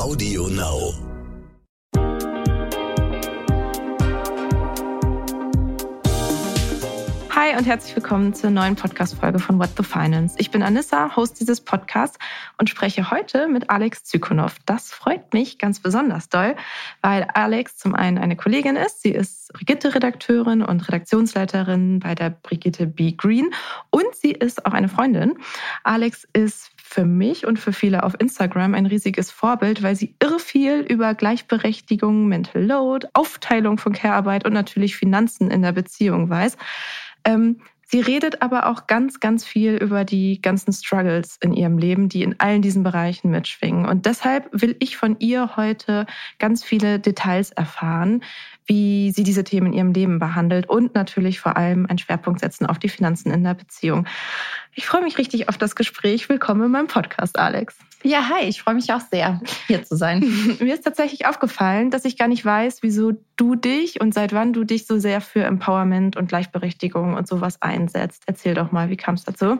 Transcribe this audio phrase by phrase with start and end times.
[0.00, 0.94] Audio Now.
[7.28, 10.36] Hi und herzlich willkommen zur neuen Podcast-Folge von What the Finance.
[10.38, 12.18] Ich bin Anissa, Host dieses Podcasts
[12.56, 14.56] und spreche heute mit Alex Zykonow.
[14.64, 16.56] Das freut mich ganz besonders doll,
[17.02, 19.02] weil Alex zum einen eine Kollegin ist.
[19.02, 23.12] Sie ist Brigitte-Redakteurin und Redaktionsleiterin bei der Brigitte B.
[23.12, 23.52] Green
[23.90, 25.34] und sie ist auch eine Freundin.
[25.84, 30.40] Alex ist für mich und für viele auf Instagram ein riesiges Vorbild, weil sie irre
[30.40, 36.56] viel über Gleichberechtigung, Mental Load, Aufteilung von Care-Arbeit und natürlich Finanzen in der Beziehung weiß.
[37.24, 42.08] Ähm, sie redet aber auch ganz, ganz viel über die ganzen Struggles in ihrem Leben,
[42.08, 43.86] die in allen diesen Bereichen mitschwingen.
[43.86, 46.06] Und deshalb will ich von ihr heute
[46.40, 48.24] ganz viele Details erfahren,
[48.70, 52.66] wie sie diese Themen in ihrem Leben behandelt und natürlich vor allem einen Schwerpunkt setzen
[52.66, 54.06] auf die Finanzen in der Beziehung.
[54.76, 56.28] Ich freue mich richtig auf das Gespräch.
[56.28, 57.76] Willkommen in meinem Podcast, Alex.
[58.04, 60.20] Ja, hi, ich freue mich auch sehr, hier zu sein.
[60.60, 64.52] Mir ist tatsächlich aufgefallen, dass ich gar nicht weiß, wieso du dich und seit wann
[64.52, 68.22] du dich so sehr für Empowerment und Gleichberechtigung und sowas einsetzt.
[68.26, 69.58] Erzähl doch mal, wie kam es dazu?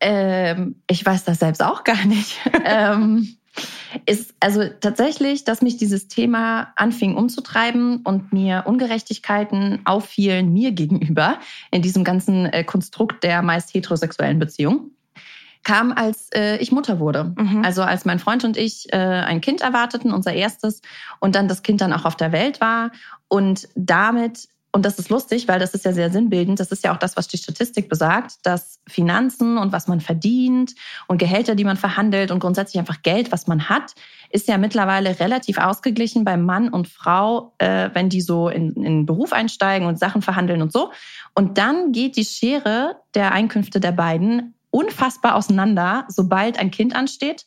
[0.00, 2.40] Ähm, ich weiß das selbst auch gar nicht.
[2.64, 3.36] ähm,
[4.06, 11.38] ist also tatsächlich, dass mich dieses Thema anfing umzutreiben und mir Ungerechtigkeiten auffielen mir gegenüber
[11.70, 14.90] in diesem ganzen äh, Konstrukt der meist heterosexuellen Beziehung
[15.62, 17.34] kam, als äh, ich Mutter wurde.
[17.36, 17.62] Mhm.
[17.64, 20.80] Also als mein Freund und ich äh, ein Kind erwarteten, unser erstes,
[21.20, 22.92] und dann das Kind dann auch auf der Welt war
[23.28, 26.60] und damit und das ist lustig, weil das ist ja sehr sinnbildend.
[26.60, 30.74] Das ist ja auch das, was die Statistik besagt, dass Finanzen und was man verdient
[31.08, 33.94] und Gehälter, die man verhandelt und grundsätzlich einfach Geld, was man hat,
[34.30, 38.82] ist ja mittlerweile relativ ausgeglichen bei Mann und Frau, äh, wenn die so in, in
[38.82, 40.92] den Beruf einsteigen und Sachen verhandeln und so.
[41.34, 47.44] Und dann geht die Schere der Einkünfte der beiden unfassbar auseinander, sobald ein Kind ansteht.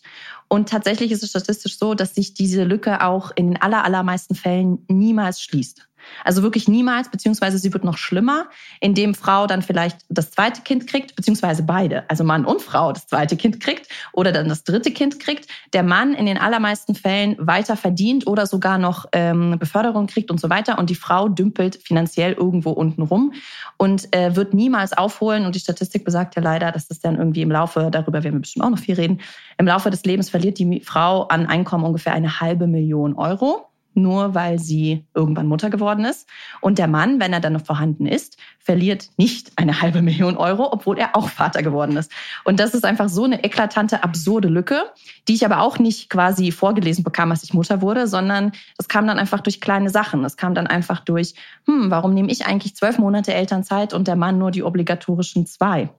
[0.50, 4.84] Und tatsächlich ist es statistisch so, dass sich diese Lücke auch in den allermeisten Fällen
[4.90, 5.88] niemals schließt.
[6.24, 8.48] Also wirklich niemals, beziehungsweise sie wird noch schlimmer,
[8.80, 13.08] indem Frau dann vielleicht das zweite Kind kriegt, beziehungsweise beide, also Mann und Frau das
[13.08, 15.50] zweite Kind kriegt oder dann das dritte Kind kriegt.
[15.74, 20.40] Der Mann in den allermeisten Fällen weiter verdient oder sogar noch ähm, Beförderung kriegt und
[20.40, 20.80] so weiter.
[20.80, 23.34] Und die Frau dümpelt finanziell irgendwo unten rum
[23.78, 25.46] und äh, wird niemals aufholen.
[25.46, 28.42] Und die Statistik besagt ja leider, dass das dann irgendwie im Laufe, darüber werden wir
[28.42, 29.22] bestimmt auch noch viel reden,
[29.58, 34.36] im Laufe des Lebens verliert die Frau an Einkommen ungefähr eine halbe Million Euro nur
[34.36, 36.28] weil sie irgendwann Mutter geworden ist.
[36.62, 40.70] Und der Mann, wenn er dann noch vorhanden ist, verliert nicht eine halbe Million Euro,
[40.72, 42.12] obwohl er auch Vater geworden ist.
[42.44, 44.84] Und das ist einfach so eine eklatante, absurde Lücke,
[45.28, 49.06] die ich aber auch nicht quasi vorgelesen bekam, als ich Mutter wurde, sondern das kam
[49.06, 50.24] dann einfach durch kleine Sachen.
[50.24, 54.16] Das kam dann einfach durch, hm, warum nehme ich eigentlich zwölf Monate Elternzeit und der
[54.16, 55.90] Mann nur die obligatorischen zwei?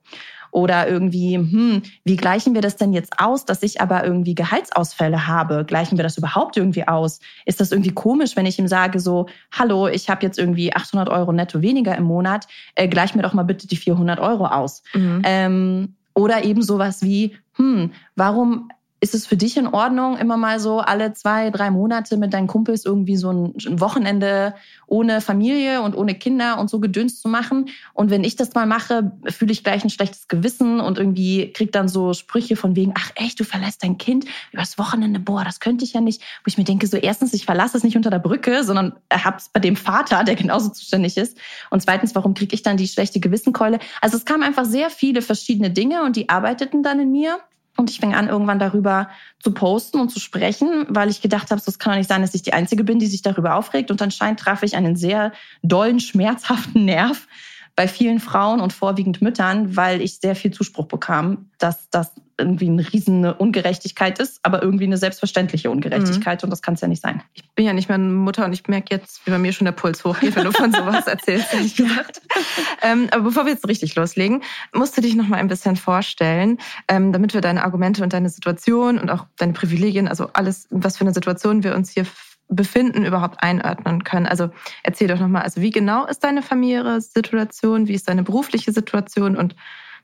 [0.55, 5.27] Oder irgendwie, hm, wie gleichen wir das denn jetzt aus, dass ich aber irgendwie Gehaltsausfälle
[5.27, 5.65] habe?
[5.65, 7.19] Gleichen wir das überhaupt irgendwie aus?
[7.45, 11.09] Ist das irgendwie komisch, wenn ich ihm sage so, hallo, ich habe jetzt irgendwie 800
[11.09, 14.85] Euro netto weniger im Monat, äh, gleich mir doch mal bitte die 400 Euro aus.
[14.95, 15.23] Mhm.
[15.25, 18.69] Ähm, oder eben sowas wie, hm, warum
[19.05, 22.47] ist es für dich in Ordnung, immer mal so alle zwei, drei Monate mit deinen
[22.47, 24.55] Kumpels irgendwie so ein Wochenende
[24.87, 27.69] ohne Familie und ohne Kinder und so gedünst zu machen?
[27.93, 31.71] Und wenn ich das mal mache, fühle ich gleich ein schlechtes Gewissen und irgendwie krieg
[31.71, 35.61] dann so Sprüche von wegen, ach echt, du verlässt dein Kind übers Wochenende, boah, das
[35.61, 36.23] könnte ich ja nicht.
[36.43, 39.51] Wo ich mir denke, so erstens, ich verlasse es nicht unter der Brücke, sondern hab's
[39.53, 41.37] bei dem Vater, der genauso zuständig ist.
[41.69, 43.81] Und zweitens, warum kriege ich dann die schlechte Gewissenkeule?
[44.01, 47.39] Also es kamen einfach sehr viele verschiedene Dinge und die arbeiteten dann in mir.
[47.77, 49.09] Und ich fing an, irgendwann darüber
[49.41, 52.35] zu posten und zu sprechen, weil ich gedacht habe, es kann doch nicht sein, dass
[52.35, 53.91] ich die Einzige bin, die sich darüber aufregt.
[53.91, 57.27] Und anscheinend traf ich einen sehr dollen, schmerzhaften Nerv
[57.77, 62.69] bei vielen Frauen und vorwiegend Müttern, weil ich sehr viel Zuspruch bekam, dass das irgendwie
[62.69, 66.47] eine riesen Ungerechtigkeit ist, aber irgendwie eine selbstverständliche Ungerechtigkeit mhm.
[66.47, 67.23] und das kann es ja nicht sein.
[67.35, 69.65] Ich bin ja nicht mehr eine Mutter und ich merke jetzt, wie bei mir schon
[69.67, 72.23] der Puls hochgeht, wenn du von sowas erzählst, ehrlich gesagt.
[72.83, 74.43] ähm, aber bevor wir jetzt richtig loslegen,
[74.73, 76.59] musst du dich noch mal ein bisschen vorstellen,
[76.89, 80.97] ähm, damit wir deine Argumente und deine Situation und auch deine Privilegien, also alles, was
[80.97, 82.07] für eine Situation wir uns hier
[82.49, 84.27] befinden, überhaupt einordnen können.
[84.27, 84.51] Also
[84.83, 89.37] erzähl doch nochmal, also wie genau ist deine familiäre Situation, wie ist deine berufliche Situation
[89.37, 89.57] und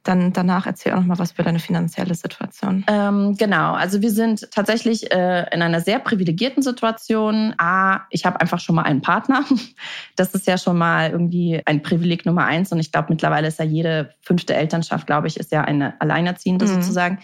[0.02, 2.84] dann danach erzähl auch noch mal was für deine finanzielle Situation.
[2.88, 7.54] Ähm, genau, also wir sind tatsächlich äh, in einer sehr privilegierten Situation.
[7.58, 9.44] A, ich habe einfach schon mal einen Partner.
[10.16, 12.72] Das ist ja schon mal irgendwie ein Privileg Nummer eins.
[12.72, 16.66] Und ich glaube, mittlerweile ist ja jede fünfte Elternschaft, glaube ich, ist ja eine Alleinerziehende
[16.66, 16.74] mhm.
[16.74, 17.20] sozusagen.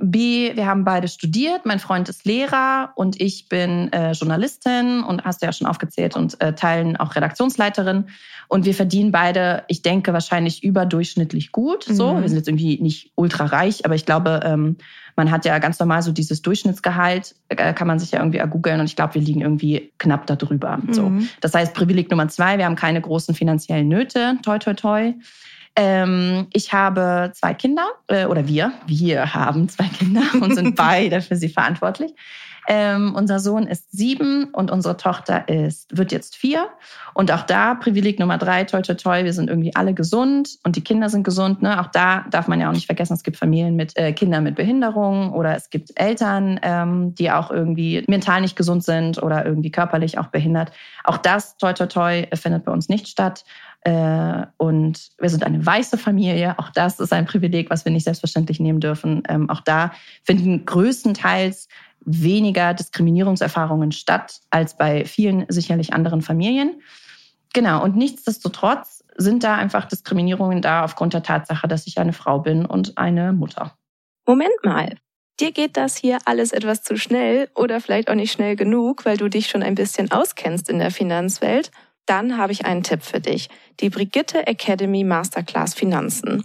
[0.00, 1.66] B, wir haben beide studiert.
[1.66, 6.16] Mein Freund ist Lehrer und ich bin äh, Journalistin und hast du ja schon aufgezählt
[6.16, 8.06] und äh, teilen auch Redaktionsleiterin.
[8.48, 11.84] Und wir verdienen beide, ich denke, wahrscheinlich überdurchschnittlich gut.
[11.84, 12.22] So, mhm.
[12.22, 14.76] wir sind jetzt irgendwie nicht ultra reich, aber ich glaube, ähm,
[15.16, 18.80] man hat ja ganz normal so dieses Durchschnittsgehalt, äh, kann man sich ja irgendwie ergoogeln
[18.80, 20.78] und ich glaube, wir liegen irgendwie knapp darüber.
[20.78, 20.92] Mhm.
[20.94, 21.12] So.
[21.40, 25.14] Das heißt, Privileg Nummer zwei, wir haben keine großen finanziellen Nöte, toi, toi, toi.
[25.76, 31.20] Ähm, ich habe zwei Kinder, äh, oder wir, wir haben zwei Kinder und sind beide
[31.20, 32.12] für sie verantwortlich.
[32.72, 36.68] Ähm, unser Sohn ist sieben und unsere Tochter ist, wird jetzt vier.
[37.14, 40.76] Und auch da, Privileg Nummer drei, toi, toi, toi, wir sind irgendwie alle gesund und
[40.76, 41.62] die Kinder sind gesund.
[41.62, 41.80] Ne?
[41.80, 44.54] Auch da darf man ja auch nicht vergessen, es gibt Familien mit äh, Kindern mit
[44.54, 49.72] Behinderung oder es gibt Eltern, ähm, die auch irgendwie mental nicht gesund sind oder irgendwie
[49.72, 50.70] körperlich auch behindert.
[51.02, 53.44] Auch das, toi, toi, toi, findet bei uns nicht statt.
[53.82, 56.56] Äh, und wir sind eine weiße Familie.
[56.58, 59.22] Auch das ist ein Privileg, was wir nicht selbstverständlich nehmen dürfen.
[59.28, 61.66] Ähm, auch da finden größtenteils
[62.00, 66.80] weniger Diskriminierungserfahrungen statt als bei vielen sicherlich anderen Familien.
[67.52, 72.38] Genau, und nichtsdestotrotz sind da einfach Diskriminierungen da aufgrund der Tatsache, dass ich eine Frau
[72.38, 73.76] bin und eine Mutter.
[74.26, 74.96] Moment mal.
[75.40, 79.16] Dir geht das hier alles etwas zu schnell oder vielleicht auch nicht schnell genug, weil
[79.16, 81.70] du dich schon ein bisschen auskennst in der Finanzwelt
[82.10, 83.48] dann habe ich einen Tipp für dich.
[83.78, 86.44] Die Brigitte Academy Masterclass Finanzen.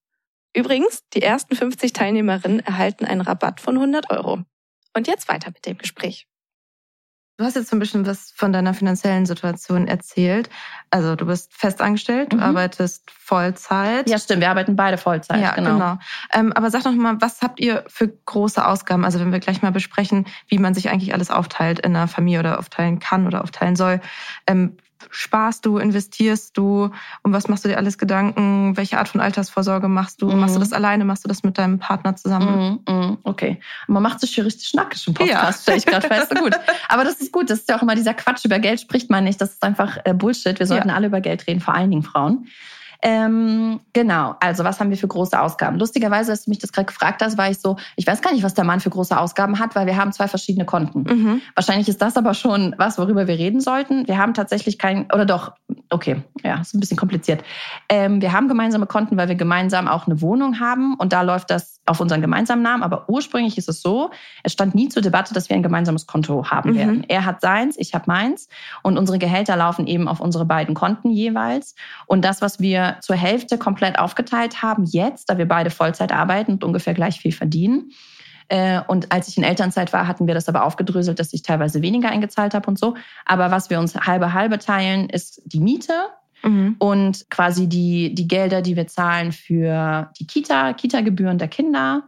[0.53, 4.43] Übrigens, die ersten 50 Teilnehmerinnen erhalten einen Rabatt von 100 Euro.
[4.93, 6.27] Und jetzt weiter mit dem Gespräch.
[7.41, 10.47] Du hast jetzt ein bisschen was von deiner finanziellen Situation erzählt.
[10.91, 12.43] Also du bist festangestellt, du mhm.
[12.43, 14.07] arbeitest Vollzeit.
[14.07, 15.41] Ja, stimmt, wir arbeiten beide Vollzeit.
[15.41, 15.73] Ja, genau.
[15.73, 15.97] genau.
[16.33, 19.05] Ähm, aber sag doch mal, was habt ihr für große Ausgaben?
[19.05, 22.41] Also wenn wir gleich mal besprechen, wie man sich eigentlich alles aufteilt in einer Familie
[22.41, 24.01] oder aufteilen kann oder aufteilen soll.
[24.45, 24.77] Ähm,
[25.11, 26.89] sparst du, investierst du,
[27.21, 30.39] um was machst du dir alles Gedanken, welche Art von Altersvorsorge machst du, mhm.
[30.39, 32.81] machst du das alleine, machst du das mit deinem Partner zusammen?
[32.87, 33.17] Mhm, mhm.
[33.23, 35.61] okay, man macht sich hier richtig schnackig im Podcast, ja.
[35.61, 36.33] stelle ich gerade fest.
[36.35, 36.57] gut.
[36.89, 39.23] Aber das ist gut, das ist ja auch immer dieser Quatsch, über Geld spricht man
[39.23, 40.57] nicht, das ist einfach äh, Bullshit.
[40.57, 40.95] Wir sollten ja.
[40.95, 42.47] alle über Geld reden, vor allen Dingen Frauen.
[43.03, 45.79] Ähm, genau, also was haben wir für große Ausgaben?
[45.79, 48.43] Lustigerweise, als du mich das gerade gefragt hast, war ich so, ich weiß gar nicht,
[48.43, 51.03] was der Mann für große Ausgaben hat, weil wir haben zwei verschiedene Konten.
[51.03, 51.41] Mhm.
[51.55, 54.07] Wahrscheinlich ist das aber schon was, worüber wir reden sollten.
[54.07, 55.53] Wir haben tatsächlich kein, oder doch,
[55.89, 57.43] okay, ja, ist ein bisschen kompliziert.
[57.89, 61.49] Ähm, wir haben gemeinsame Konten, weil wir gemeinsam auch eine Wohnung haben und da läuft
[61.49, 62.83] das auf unseren gemeinsamen Namen.
[62.83, 64.11] Aber ursprünglich ist es so,
[64.43, 66.75] es stand nie zur Debatte, dass wir ein gemeinsames Konto haben mhm.
[66.75, 67.05] werden.
[67.07, 68.47] Er hat seins, ich habe meins
[68.83, 71.75] und unsere Gehälter laufen eben auf unsere beiden Konten jeweils.
[72.05, 76.53] Und das, was wir zur Hälfte komplett aufgeteilt haben, jetzt, da wir beide Vollzeit arbeiten
[76.53, 77.91] und ungefähr gleich viel verdienen,
[78.51, 81.81] äh, und als ich in Elternzeit war, hatten wir das aber aufgedröselt, dass ich teilweise
[81.81, 82.95] weniger eingezahlt habe und so.
[83.25, 85.93] Aber was wir uns halbe halbe teilen, ist die Miete
[86.43, 86.75] mhm.
[86.77, 92.03] und quasi die, die Gelder, die wir zahlen für die Kita, Kita-Gebühren der Kinder.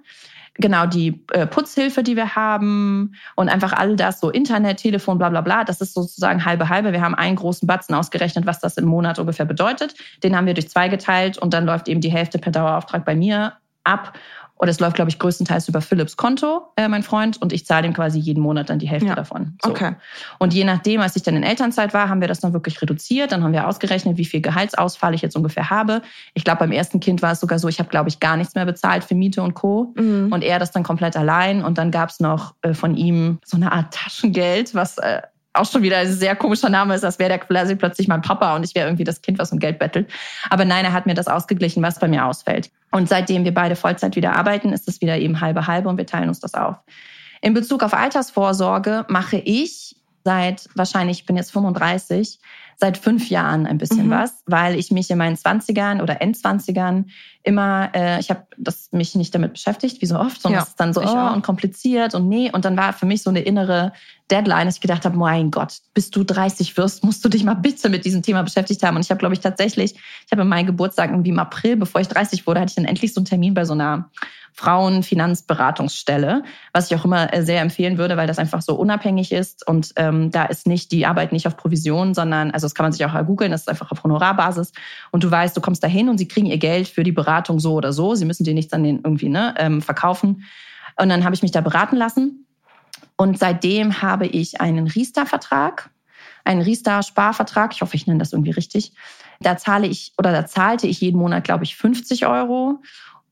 [0.56, 5.30] Genau, die äh, Putzhilfe, die wir haben und einfach all das, so Internet, Telefon, bla
[5.30, 6.92] bla bla, das ist sozusagen halbe halbe.
[6.92, 9.96] Wir haben einen großen Batzen ausgerechnet, was das im Monat ungefähr bedeutet.
[10.22, 13.16] Den haben wir durch zwei geteilt und dann läuft eben die Hälfte per Dauerauftrag bei
[13.16, 14.14] mir ab
[14.58, 17.88] oder es läuft, glaube ich, größtenteils über Philips Konto, äh, mein Freund, und ich zahle
[17.88, 19.16] ihm quasi jeden Monat dann die Hälfte ja.
[19.16, 19.58] davon.
[19.64, 19.72] So.
[19.72, 19.96] Okay.
[20.40, 23.32] Und je nachdem, als ich dann in Elternzeit war, haben wir das dann wirklich reduziert.
[23.32, 26.02] Dann haben wir ausgerechnet, wie viel Gehaltsausfall ich jetzt ungefähr habe.
[26.34, 28.56] Ich glaube, beim ersten Kind war es sogar so, ich habe, glaube ich, gar nichts
[28.56, 29.94] mehr bezahlt für Miete und Co.
[29.98, 30.32] Mhm.
[30.32, 31.64] Und er das dann komplett allein.
[31.64, 35.22] Und dann gab es noch äh, von ihm so eine Art Taschengeld, was äh,
[35.54, 38.56] auch schon wieder ein sehr komischer Name ist, als wäre der quasi plötzlich mein Papa
[38.56, 40.10] und ich wäre irgendwie das Kind, was um Geld bettelt.
[40.50, 42.72] Aber nein, er hat mir das ausgeglichen, was bei mir ausfällt.
[42.92, 46.08] Und seitdem wir beide Vollzeit wieder arbeiten, ist es wieder eben halbe halbe und wir
[46.08, 46.76] teilen uns das auf.
[47.42, 52.40] In Bezug auf Altersvorsorge mache ich seit wahrscheinlich, ich bin jetzt 35,
[52.84, 54.12] seit fünf Jahren ein bisschen mhm.
[54.12, 57.12] was, weil ich mich in meinen Zwanzigern oder Endzwanzigern
[57.42, 60.72] immer, äh, ich habe das mich nicht damit beschäftigt, wie so oft, sondern ja, es
[60.72, 62.52] ist dann so oh, und kompliziert und nee.
[62.52, 63.94] Und dann war für mich so eine innere
[64.30, 67.54] Deadline, dass ich gedacht habe, mein Gott, bis du 30 wirst, musst du dich mal
[67.54, 68.98] bitte mit diesem Thema beschäftigt haben.
[68.98, 72.10] Und ich habe, glaube ich, tatsächlich, ich habe meinen Geburtstag irgendwie im April, bevor ich
[72.10, 74.10] 30 wurde, hatte ich dann endlich so einen Termin bei so einer
[74.54, 76.44] Frauenfinanzberatungsstelle,
[76.74, 79.94] was ich auch immer äh, sehr empfehlen würde, weil das einfach so unabhängig ist und
[79.96, 83.06] ähm, da ist nicht die Arbeit nicht auf Provision, sondern also das kann man sich
[83.06, 84.72] auch googeln, das ist einfach auf Honorarbasis
[85.12, 87.74] und du weißt, du kommst dahin und sie kriegen ihr Geld für die Beratung so
[87.74, 90.44] oder so, sie müssen dir nichts an den irgendwie ne, ähm, verkaufen
[90.98, 92.46] und dann habe ich mich da beraten lassen
[93.18, 95.90] und seitdem habe ich einen Riester-Vertrag
[96.46, 97.74] einen Riester-Sparvertrag.
[97.74, 98.94] Ich hoffe, ich nenne das irgendwie richtig.
[99.40, 102.82] Da zahle ich oder da zahlte ich jeden Monat, glaube ich, 50 Euro.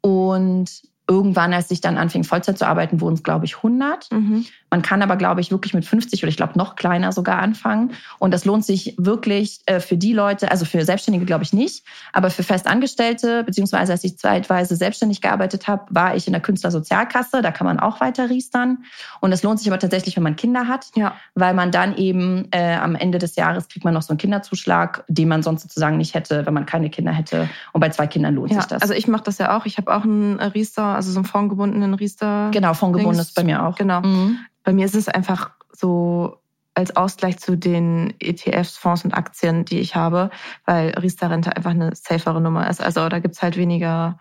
[0.02, 4.12] Und Irgendwann, als ich dann anfing, Vollzeit zu arbeiten, wurden es, glaube ich, 100.
[4.12, 4.46] Mhm.
[4.72, 7.92] Man kann aber, glaube ich, wirklich mit 50 oder ich glaube noch kleiner sogar anfangen.
[8.20, 11.84] Und das lohnt sich wirklich äh, für die Leute, also für Selbstständige glaube ich nicht,
[12.14, 17.42] aber für Festangestellte, beziehungsweise als ich zeitweise selbstständig gearbeitet habe, war ich in der Künstlersozialkasse.
[17.42, 18.86] Da kann man auch weiter riestern.
[19.20, 21.16] Und das lohnt sich aber tatsächlich, wenn man Kinder hat, ja.
[21.36, 25.04] weil man dann eben äh, am Ende des Jahres kriegt man noch so einen Kinderzuschlag,
[25.10, 27.50] den man sonst sozusagen nicht hätte, wenn man keine Kinder hätte.
[27.74, 28.82] Und bei zwei Kindern lohnt ja, sich das.
[28.82, 29.66] Also ich mache das ja auch.
[29.66, 32.50] Ich habe auch einen Riester also so einen fondgebundenen Riester.
[32.52, 33.76] Genau, fondgebunden ist bei mir auch.
[33.76, 34.02] Genau.
[34.02, 34.40] Mhm.
[34.64, 36.38] Bei mir ist es einfach so
[36.74, 40.30] als Ausgleich zu den ETFs, Fonds und Aktien, die ich habe,
[40.66, 42.82] weil Riester-Rente einfach eine safere Nummer ist.
[42.82, 44.20] Also da gibt's halt weniger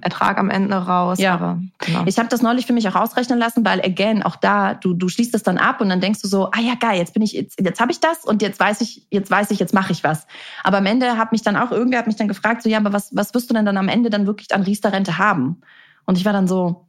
[0.00, 1.18] Ertrag am Ende raus.
[1.18, 1.34] Ja.
[1.34, 2.02] Aber, genau.
[2.06, 5.08] Ich habe das neulich für mich auch ausrechnen lassen, weil again, auch da, du, du
[5.08, 7.32] schließt das dann ab und dann denkst du so, ah ja, geil, jetzt bin ich,
[7.32, 10.04] jetzt, jetzt habe ich das und jetzt weiß ich, jetzt weiß ich, jetzt mache ich
[10.04, 10.26] was.
[10.62, 12.92] Aber am Ende hat mich dann auch, irgendwer hat mich dann gefragt, so ja, aber
[12.92, 15.62] was, was wirst du denn dann am Ende dann wirklich an Riester-Rente haben?
[16.04, 16.86] Und ich war dann so,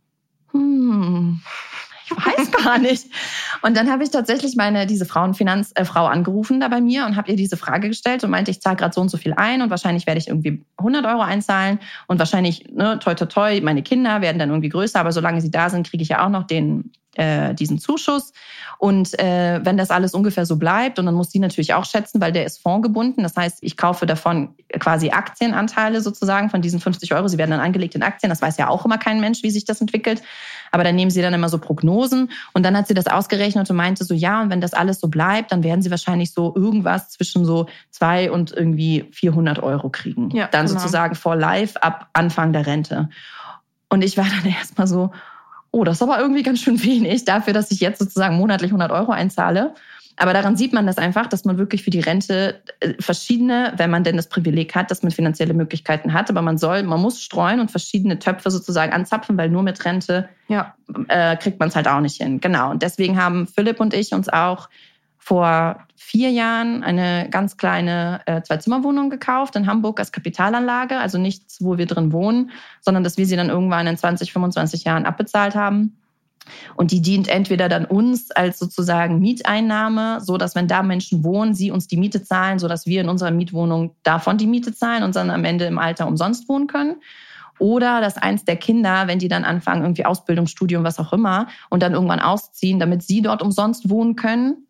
[0.51, 1.42] hm,
[2.10, 3.08] ich weiß gar nicht.
[3.62, 7.32] Und dann habe ich tatsächlich meine diese Frauenfinanzfrau äh, angerufen da bei mir und habe
[7.32, 9.70] ihr diese Frage gestellt und meinte, ich zahle gerade so und so viel ein und
[9.70, 14.22] wahrscheinlich werde ich irgendwie 100 Euro einzahlen und wahrscheinlich ne, toi toi toi meine Kinder
[14.22, 16.92] werden dann irgendwie größer, aber solange sie da sind, kriege ich ja auch noch den
[17.18, 18.32] äh, diesen Zuschuss.
[18.78, 22.22] Und äh, wenn das alles ungefähr so bleibt, und dann muss die natürlich auch schätzen,
[22.22, 23.24] weil der ist fondgebunden.
[23.24, 27.28] Das heißt, ich kaufe davon quasi Aktienanteile sozusagen von diesen 50 Euro.
[27.28, 28.30] Sie werden dann angelegt in Aktien.
[28.30, 30.22] Das weiß ja auch immer kein Mensch, wie sich das entwickelt.
[30.72, 32.32] Aber dann nehmen sie dann immer so Prognosen.
[32.54, 35.08] Und dann hat sie das ausgerechnet und meinte so, ja, und wenn das alles so
[35.08, 40.30] bleibt, dann werden sie wahrscheinlich so irgendwas zwischen so zwei und irgendwie 400 Euro kriegen.
[40.32, 40.80] Ja, dann genau.
[40.80, 43.10] sozusagen for life ab Anfang der Rente.
[43.90, 45.12] Und ich war dann erstmal so,
[45.72, 48.92] oh, das ist aber irgendwie ganz schön wenig dafür, dass ich jetzt sozusagen monatlich 100
[48.92, 49.74] Euro einzahle.
[50.18, 53.92] Aber daran sieht man das einfach, dass man wirklich für die Rente äh, verschiedene, wenn
[53.92, 57.22] man denn das Privileg hat, dass man finanzielle Möglichkeiten hat, aber man soll, man muss
[57.22, 60.76] streuen und verschiedene Töpfe sozusagen anzapfen, weil nur mit Rente ja.
[61.08, 62.42] äh, kriegt man es halt auch nicht hin.
[62.42, 62.72] Genau.
[62.72, 64.70] Und deswegen haben Philipp und ich uns auch
[65.28, 70.98] vor vier Jahren eine ganz kleine äh, Zwei-Zimmer-Wohnung gekauft in Hamburg als Kapitalanlage.
[70.98, 74.86] Also nichts, wo wir drin wohnen, sondern dass wir sie dann irgendwann in 20, 25
[74.86, 75.98] Jahren abbezahlt haben.
[76.75, 81.54] Und die dient entweder dann uns als sozusagen Mieteinnahme, so dass wenn da Menschen wohnen,
[81.54, 85.04] sie uns die Miete zahlen, so dass wir in unserer Mietwohnung davon die Miete zahlen
[85.04, 86.98] und dann am Ende im Alter umsonst wohnen können.
[87.60, 91.48] Oder dass eins der Kinder, wenn die dann anfangen, irgendwie Ausbildung, Studium, was auch immer,
[91.70, 94.67] und dann irgendwann ausziehen, damit sie dort umsonst wohnen können,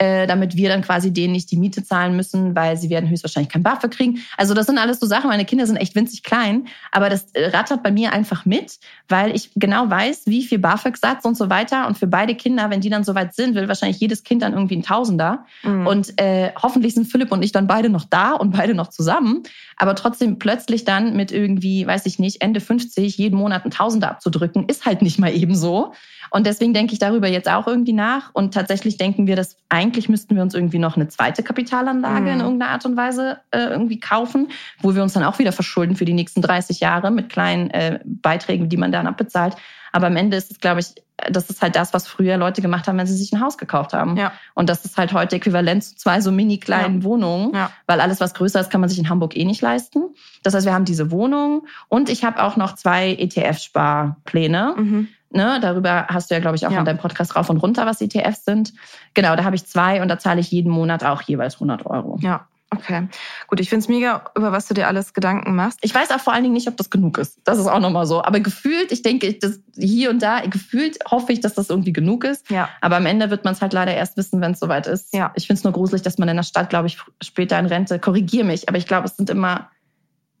[0.00, 3.52] äh, damit wir dann quasi denen nicht die Miete zahlen müssen, weil sie werden höchstwahrscheinlich
[3.52, 4.20] kein BAföG kriegen.
[4.38, 5.28] Also das sind alles so Sachen.
[5.28, 8.78] Meine Kinder sind echt winzig klein, aber das äh, rattert bei mir einfach mit,
[9.10, 11.86] weil ich genau weiß, wie viel BAföG-Satz und so weiter.
[11.86, 14.76] Und für beide Kinder, wenn die dann soweit sind, will wahrscheinlich jedes Kind dann irgendwie
[14.76, 15.44] ein Tausender.
[15.62, 15.86] Mhm.
[15.86, 19.42] Und äh, hoffentlich sind Philipp und ich dann beide noch da und beide noch zusammen.
[19.76, 24.10] Aber trotzdem plötzlich dann mit irgendwie, weiß ich nicht, Ende 50 jeden Monat ein Tausender
[24.10, 25.92] abzudrücken, ist halt nicht mal eben so.
[26.30, 28.30] Und deswegen denke ich darüber jetzt auch irgendwie nach.
[28.32, 32.28] Und tatsächlich denken wir, dass eigentlich müssten wir uns irgendwie noch eine zweite Kapitalanlage mhm.
[32.28, 34.48] in irgendeiner Art und Weise äh, irgendwie kaufen,
[34.80, 38.00] wo wir uns dann auch wieder verschulden für die nächsten 30 Jahre mit kleinen äh,
[38.04, 39.56] Beiträgen, die man dann abbezahlt.
[39.92, 40.94] Aber am Ende ist es, glaube ich,
[41.28, 43.92] das ist halt das, was früher Leute gemacht haben, wenn sie sich ein Haus gekauft
[43.92, 44.16] haben.
[44.16, 44.32] Ja.
[44.54, 47.04] Und das ist halt heute äquivalent zu zwei so mini kleinen ja.
[47.04, 47.70] Wohnungen, ja.
[47.86, 50.14] weil alles, was größer ist, kann man sich in Hamburg eh nicht leisten.
[50.42, 54.74] Das heißt, wir haben diese Wohnung und ich habe auch noch zwei ETF-Sparpläne.
[54.76, 55.08] Mhm.
[55.32, 56.80] Ne, darüber hast du ja, glaube ich, auch ja.
[56.80, 58.72] in deinem Podcast rauf und runter, was ETFs sind.
[59.14, 62.18] Genau, da habe ich zwei und da zahle ich jeden Monat auch jeweils 100 Euro.
[62.20, 63.06] Ja, okay.
[63.46, 65.78] Gut, ich finde es mega, über was du dir alles Gedanken machst.
[65.82, 67.38] Ich weiß auch vor allen Dingen nicht, ob das genug ist.
[67.44, 68.24] Das ist auch nochmal so.
[68.24, 72.24] Aber gefühlt, ich denke, dass hier und da, gefühlt hoffe ich, dass das irgendwie genug
[72.24, 72.50] ist.
[72.50, 72.68] Ja.
[72.80, 75.14] Aber am Ende wird man es halt leider erst wissen, wenn es soweit ist.
[75.14, 75.30] Ja.
[75.36, 78.00] Ich finde es nur gruselig, dass man in der Stadt, glaube ich, später in Rente,
[78.00, 79.70] korrigier mich, aber ich glaube, es sind immer,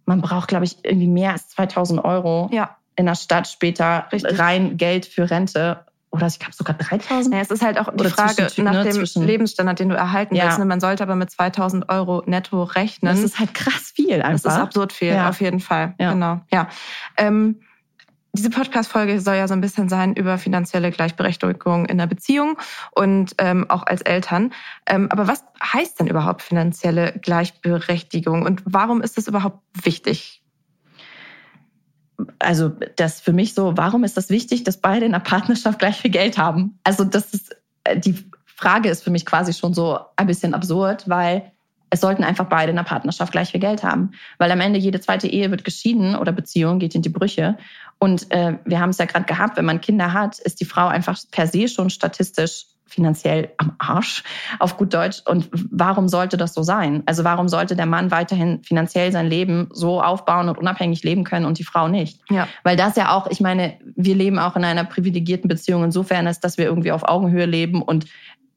[0.04, 2.50] man braucht, glaube ich, irgendwie mehr als 2000 Euro.
[2.52, 5.84] Ja in der Stadt später rein Geld für Rente.
[6.10, 7.34] oder ich glaube sogar 3000.
[7.34, 10.34] Ja, es ist halt auch die Frage nach ne, dem zwischen, Lebensstandard, den du erhalten
[10.34, 10.44] ja.
[10.44, 10.58] willst.
[10.58, 10.64] Ne?
[10.64, 13.14] Man sollte aber mit 2000 Euro netto rechnen.
[13.14, 14.42] Das ist halt krass viel einfach.
[14.42, 15.28] Das ist absurd viel, ja.
[15.28, 15.94] auf jeden Fall.
[15.98, 16.12] Ja.
[16.12, 16.68] Genau, ja.
[17.16, 17.60] Ähm,
[18.32, 22.58] diese Podcast-Folge soll ja so ein bisschen sein über finanzielle Gleichberechtigung in der Beziehung
[22.92, 24.52] und ähm, auch als Eltern.
[24.86, 30.39] Ähm, aber was heißt denn überhaupt finanzielle Gleichberechtigung und warum ist das überhaupt wichtig?
[32.38, 35.96] Also das für mich so, warum ist das wichtig, dass beide in der Partnerschaft gleich
[35.96, 36.78] viel Geld haben?
[36.84, 41.08] Also das ist, äh, die Frage ist für mich quasi schon so ein bisschen absurd,
[41.08, 41.50] weil
[41.90, 44.12] es sollten einfach beide in der Partnerschaft gleich viel Geld haben.
[44.38, 47.58] Weil am Ende jede zweite Ehe wird geschieden oder Beziehung geht in die Brüche.
[47.98, 50.86] Und äh, wir haben es ja gerade gehabt, wenn man Kinder hat, ist die Frau
[50.86, 54.22] einfach per se schon statistisch finanziell am Arsch,
[54.58, 55.22] auf gut Deutsch.
[55.24, 57.02] Und warum sollte das so sein?
[57.06, 61.46] Also warum sollte der Mann weiterhin finanziell sein Leben so aufbauen und unabhängig leben können
[61.46, 62.20] und die Frau nicht?
[62.28, 62.48] Ja.
[62.64, 66.40] Weil das ja auch, ich meine, wir leben auch in einer privilegierten Beziehung insofern ist,
[66.40, 68.06] dass wir irgendwie auf Augenhöhe leben und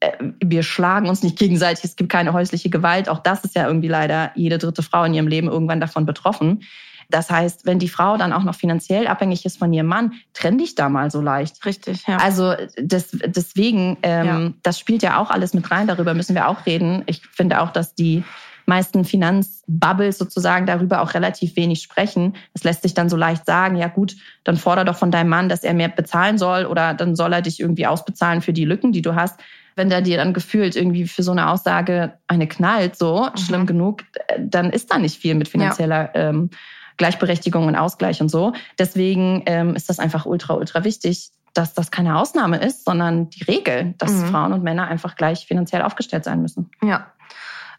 [0.00, 0.12] äh,
[0.44, 3.08] wir schlagen uns nicht gegenseitig, es gibt keine häusliche Gewalt.
[3.08, 6.62] Auch das ist ja irgendwie leider jede dritte Frau in ihrem Leben irgendwann davon betroffen.
[7.10, 10.58] Das heißt, wenn die Frau dann auch noch finanziell abhängig ist von ihrem Mann, trenn
[10.58, 11.64] dich da mal so leicht.
[11.64, 12.16] Richtig, ja.
[12.16, 14.50] Also das, deswegen, ähm, ja.
[14.62, 17.02] das spielt ja auch alles mit rein, darüber müssen wir auch reden.
[17.06, 18.24] Ich finde auch, dass die
[18.66, 22.34] meisten Finanzbubbles sozusagen darüber auch relativ wenig sprechen.
[22.54, 25.48] Es lässt sich dann so leicht sagen, ja gut, dann forder doch von deinem Mann,
[25.48, 28.92] dass er mehr bezahlen soll oder dann soll er dich irgendwie ausbezahlen für die Lücken,
[28.92, 29.38] die du hast.
[29.76, 33.38] Wenn der dir dann gefühlt irgendwie für so eine Aussage eine knallt, so mhm.
[33.38, 34.02] schlimm genug,
[34.38, 36.28] dann ist da nicht viel mit finanzieller ja.
[36.28, 36.50] ähm,
[36.96, 38.52] Gleichberechtigung und Ausgleich und so.
[38.78, 43.44] Deswegen ähm, ist das einfach ultra, ultra wichtig, dass das keine Ausnahme ist, sondern die
[43.44, 44.26] Regel, dass mhm.
[44.26, 46.70] Frauen und Männer einfach gleich finanziell aufgestellt sein müssen.
[46.82, 47.06] Ja.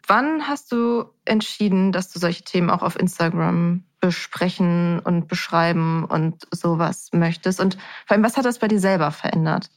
[0.06, 6.46] Wann hast du entschieden, dass du solche Themen auch auf Instagram besprechen und beschreiben und
[6.52, 7.60] sowas möchtest?
[7.60, 9.70] Und vor allem, was hat das bei dir selber verändert?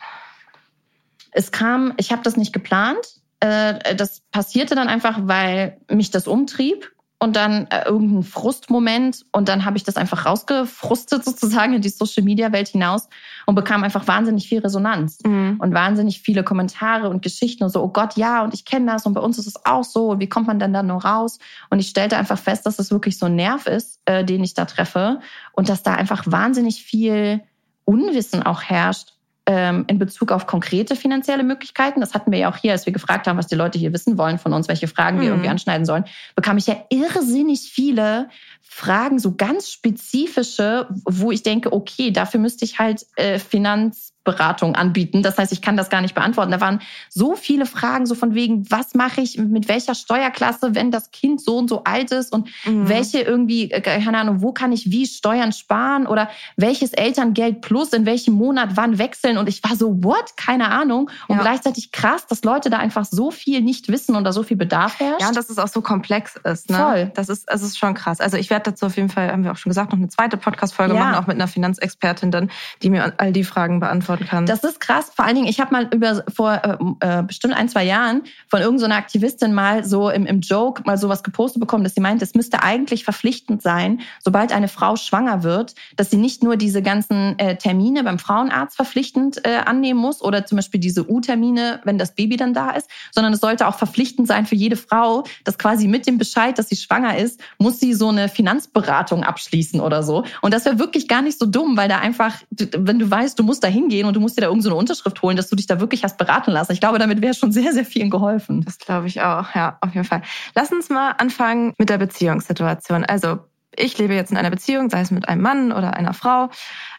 [1.31, 3.21] Es kam, ich habe das nicht geplant.
[3.39, 9.49] Äh, das passierte dann einfach, weil mich das umtrieb und dann äh, irgendein Frustmoment und
[9.49, 13.09] dann habe ich das einfach rausgefrustet sozusagen in die Social Media Welt hinaus
[13.45, 15.57] und bekam einfach wahnsinnig viel Resonanz mhm.
[15.59, 19.05] und wahnsinnig viele Kommentare und Geschichten und so oh Gott ja und ich kenne das
[19.05, 21.39] und bei uns ist es auch so und wie kommt man denn da nur raus
[21.69, 24.53] und ich stellte einfach fest dass das wirklich so ein Nerv ist äh, den ich
[24.53, 25.19] da treffe
[25.51, 27.41] und dass da einfach wahnsinnig viel
[27.83, 29.18] Unwissen auch herrscht
[29.51, 32.93] ähm, in Bezug auf konkrete finanzielle Möglichkeiten, das hatten wir ja auch hier, als wir
[32.93, 35.31] gefragt haben, was die Leute hier wissen wollen von uns, welche Fragen wir mhm.
[35.31, 38.29] irgendwie anschneiden sollen, bekam ich ja irrsinnig viele
[38.61, 44.75] Fragen, so ganz spezifische, wo ich denke, okay, dafür müsste ich halt äh, Finanz Beratung
[44.75, 45.23] anbieten.
[45.23, 46.51] Das heißt, ich kann das gar nicht beantworten.
[46.51, 50.91] Da waren so viele Fragen, so von wegen, was mache ich mit welcher Steuerklasse, wenn
[50.91, 52.89] das Kind so und so alt ist und mhm.
[52.89, 57.93] welche irgendwie, äh, keine Ahnung, wo kann ich wie Steuern sparen oder welches Elterngeld plus
[57.93, 59.37] in welchem Monat wann wechseln.
[59.37, 60.35] Und ich war so, what?
[60.35, 61.09] Keine Ahnung.
[61.27, 61.41] Und ja.
[61.41, 64.99] gleichzeitig krass, dass Leute da einfach so viel nicht wissen und da so viel Bedarf
[64.99, 65.21] herrscht.
[65.21, 66.69] Ja, und dass es auch so komplex ist.
[66.69, 66.77] Ne?
[66.77, 67.11] Voll.
[67.15, 68.19] Das ist, das ist schon krass.
[68.19, 70.35] Also ich werde dazu auf jeden Fall, haben wir auch schon gesagt, noch eine zweite
[70.35, 70.99] Podcast-Folge ja.
[70.99, 72.51] machen, auch mit einer Finanzexpertin dann,
[72.83, 74.45] die mir all die Fragen beantwortet beantworten kann.
[74.45, 75.11] Das ist krass.
[75.15, 76.53] Vor allen Dingen, ich habe mal über vor
[77.01, 80.83] äh, äh, bestimmt ein, zwei Jahren von irgendeiner so Aktivistin mal so im, im Joke
[80.85, 84.95] mal sowas gepostet bekommen, dass sie meint, es müsste eigentlich verpflichtend sein, sobald eine Frau
[84.95, 89.99] schwanger wird, dass sie nicht nur diese ganzen äh, Termine beim Frauenarzt verpflichtend äh, annehmen
[89.99, 93.67] muss oder zum Beispiel diese U-Termine, wenn das Baby dann da ist, sondern es sollte
[93.67, 97.39] auch verpflichtend sein für jede Frau, dass quasi mit dem Bescheid, dass sie schwanger ist,
[97.57, 100.23] muss sie so eine Finanzberatung abschließen oder so.
[100.41, 103.43] Und das wäre wirklich gar nicht so dumm, weil da einfach, wenn du weißt, du
[103.43, 105.67] musst da hingehen und du musst dir da irgendeine so Unterschrift holen, dass du dich
[105.67, 106.71] da wirklich hast beraten lassen.
[106.71, 108.63] Ich glaube, damit wäre schon sehr, sehr vielen geholfen.
[108.65, 110.21] Das glaube ich auch, ja, auf jeden Fall.
[110.55, 113.03] Lass uns mal anfangen mit der Beziehungssituation.
[113.05, 113.39] Also
[113.75, 116.49] ich lebe jetzt in einer Beziehung, sei es mit einem Mann oder einer Frau.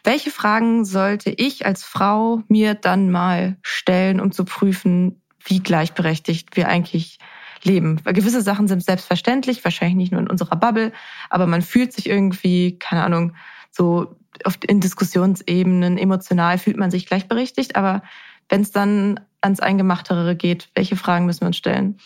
[0.03, 6.55] Welche Fragen sollte ich als Frau mir dann mal stellen, um zu prüfen, wie gleichberechtigt
[6.55, 7.19] wir eigentlich
[7.63, 7.99] leben?
[8.03, 10.91] Weil gewisse Sachen sind selbstverständlich, wahrscheinlich nicht nur in unserer Bubble,
[11.29, 13.35] aber man fühlt sich irgendwie, keine Ahnung,
[13.71, 18.01] so oft in Diskussionsebenen emotional fühlt man sich gleichberechtigt, aber
[18.49, 21.97] wenn es dann ans Eingemachtere geht, welche Fragen müssen wir uns stellen?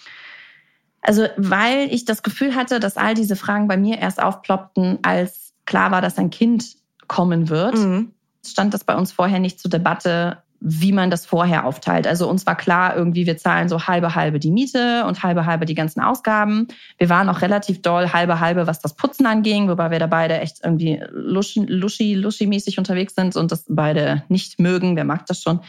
[1.02, 5.54] Also, weil ich das Gefühl hatte, dass all diese Fragen bei mir erst aufploppten, als
[5.66, 8.12] klar war, dass ein Kind kommen wird, mhm.
[8.46, 12.08] stand das bei uns vorher nicht zur Debatte, wie man das vorher aufteilt.
[12.08, 15.66] Also uns war klar, irgendwie wir zahlen so halbe halbe die Miete und halbe halbe
[15.66, 16.68] die ganzen Ausgaben.
[16.98, 20.40] Wir waren auch relativ doll halbe halbe, was das Putzen anging, wobei wir da beide
[20.40, 24.96] echt irgendwie luschi luschi mäßig unterwegs sind und das beide nicht mögen.
[24.96, 25.60] Wer mag das schon?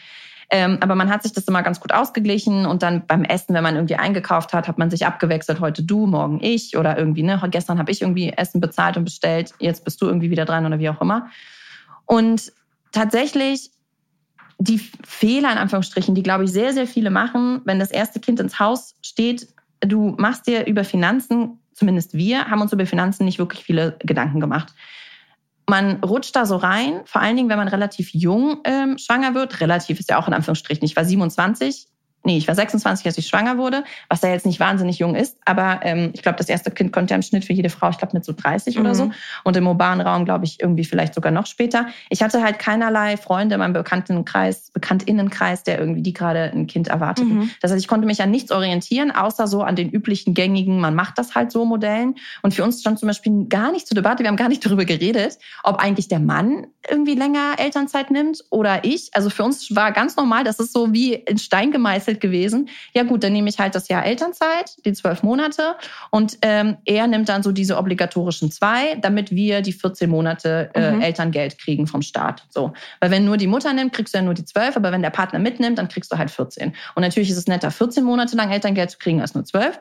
[0.48, 3.64] Ähm, aber man hat sich das immer ganz gut ausgeglichen und dann beim Essen, wenn
[3.64, 5.60] man irgendwie eingekauft hat, hat man sich abgewechselt.
[5.60, 7.40] Heute du, morgen ich oder irgendwie, ne?
[7.50, 10.78] Gestern habe ich irgendwie Essen bezahlt und bestellt, jetzt bist du irgendwie wieder dran oder
[10.78, 11.26] wie auch immer.
[12.04, 12.52] Und
[12.92, 13.72] tatsächlich
[14.58, 18.40] die Fehler in Anführungsstrichen, die glaube ich sehr, sehr viele machen, wenn das erste Kind
[18.40, 19.48] ins Haus steht,
[19.80, 24.40] du machst dir über Finanzen, zumindest wir, haben uns über Finanzen nicht wirklich viele Gedanken
[24.40, 24.74] gemacht.
[25.68, 29.60] Man rutscht da so rein, vor allen Dingen, wenn man relativ jung ähm, schwanger wird.
[29.60, 30.84] Relativ ist ja auch in Anführungsstrichen.
[30.84, 31.88] Ich war 27,
[32.26, 35.38] nee, ich war 26, als ich schwanger wurde, was ja jetzt nicht wahnsinnig jung ist,
[35.44, 37.98] aber ähm, ich glaube, das erste Kind kommt ja im Schnitt für jede Frau, ich
[37.98, 38.80] glaube, mit so 30 mhm.
[38.82, 39.10] oder so.
[39.44, 41.86] Und im urbanen Raum, glaube ich, irgendwie vielleicht sogar noch später.
[42.10, 46.88] Ich hatte halt keinerlei Freunde in meinem Bekanntenkreis, Bekanntinnenkreis, der irgendwie die gerade ein Kind
[46.88, 47.38] erwarteten.
[47.38, 47.50] Mhm.
[47.62, 50.94] Das heißt, ich konnte mich an nichts orientieren, außer so an den üblichen gängigen, man
[50.94, 52.16] macht das halt so Modellen.
[52.42, 54.84] Und für uns stand zum Beispiel gar nicht zur Debatte, wir haben gar nicht darüber
[54.84, 59.10] geredet, ob eigentlich der Mann irgendwie länger Elternzeit nimmt oder ich.
[59.12, 62.68] Also für uns war ganz normal, das ist so wie in Stein gemeißelt Geld gewesen.
[62.92, 65.76] Ja gut, dann nehme ich halt das Jahr Elternzeit, die zwölf Monate.
[66.10, 70.92] Und ähm, er nimmt dann so diese obligatorischen zwei, damit wir die 14 Monate äh,
[70.92, 71.02] mhm.
[71.02, 72.44] Elterngeld kriegen vom Staat.
[72.50, 72.72] So.
[73.00, 75.10] Weil wenn nur die Mutter nimmt, kriegst du ja nur die zwölf, aber wenn der
[75.10, 76.74] Partner mitnimmt, dann kriegst du halt 14.
[76.94, 79.78] Und natürlich ist es netter, 14 Monate lang Elterngeld zu kriegen als nur zwölf.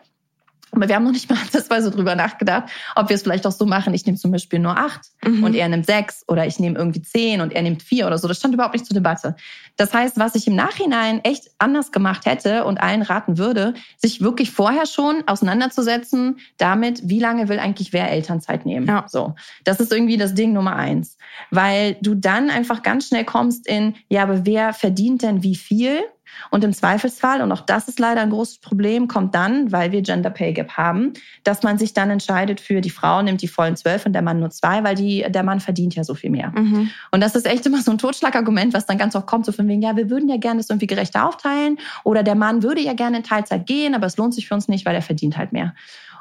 [0.75, 3.65] Aber wir haben noch nicht mal ansatzweise drüber nachgedacht, ob wir es vielleicht auch so
[3.65, 3.93] machen.
[3.93, 5.43] Ich nehme zum Beispiel nur acht mhm.
[5.43, 8.27] und er nimmt sechs oder ich nehme irgendwie zehn und er nimmt vier oder so.
[8.27, 9.35] Das stand überhaupt nicht zur Debatte.
[9.77, 14.21] Das heißt, was ich im Nachhinein echt anders gemacht hätte und allen raten würde, sich
[14.21, 18.87] wirklich vorher schon auseinanderzusetzen damit, wie lange will eigentlich wer Elternzeit nehmen.
[18.87, 19.05] Ja.
[19.07, 19.35] So.
[19.63, 21.17] Das ist irgendwie das Ding Nummer eins.
[21.51, 26.03] Weil du dann einfach ganz schnell kommst in, ja, aber wer verdient denn wie viel?
[26.49, 30.01] Und im Zweifelsfall, und auch das ist leider ein großes Problem, kommt dann, weil wir
[30.01, 33.75] Gender Pay Gap haben, dass man sich dann entscheidet für die Frau nimmt die vollen
[33.75, 36.51] zwölf und der Mann nur zwei, weil die, der Mann verdient ja so viel mehr.
[36.55, 36.89] Mhm.
[37.11, 39.67] Und das ist echt immer so ein Totschlagargument, was dann ganz oft kommt, so von
[39.67, 42.93] wegen, ja, wir würden ja gerne das irgendwie gerechter aufteilen oder der Mann würde ja
[42.93, 45.51] gerne in Teilzeit gehen, aber es lohnt sich für uns nicht, weil er verdient halt
[45.51, 45.73] mehr.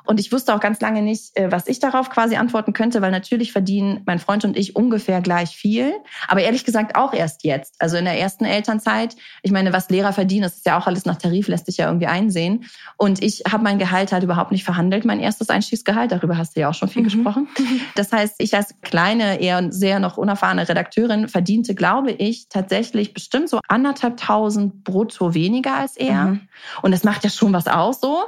[0.07, 3.11] Und ich wusste auch ganz lange nicht, äh, was ich darauf quasi antworten könnte, weil
[3.11, 5.93] natürlich verdienen mein Freund und ich ungefähr gleich viel.
[6.29, 7.77] Aber ehrlich gesagt auch erst jetzt.
[7.79, 9.17] Also in der ersten Elternzeit.
[9.43, 11.87] Ich meine, was Lehrer verdienen, das ist ja auch alles nach Tarif, lässt sich ja
[11.87, 12.67] irgendwie einsehen.
[12.97, 15.05] Und ich habe mein Gehalt halt überhaupt nicht verhandelt.
[15.05, 17.07] Mein erstes Einstiegsgehalt, darüber hast du ja auch schon viel mhm.
[17.07, 17.49] gesprochen.
[17.97, 23.49] Das heißt, ich als kleine, eher sehr noch unerfahrene Redakteurin verdiente, glaube ich, tatsächlich bestimmt
[23.49, 26.27] so anderthalb tausend brutto weniger als er.
[26.27, 26.41] Mhm.
[26.83, 28.25] Und das macht ja schon was aus so.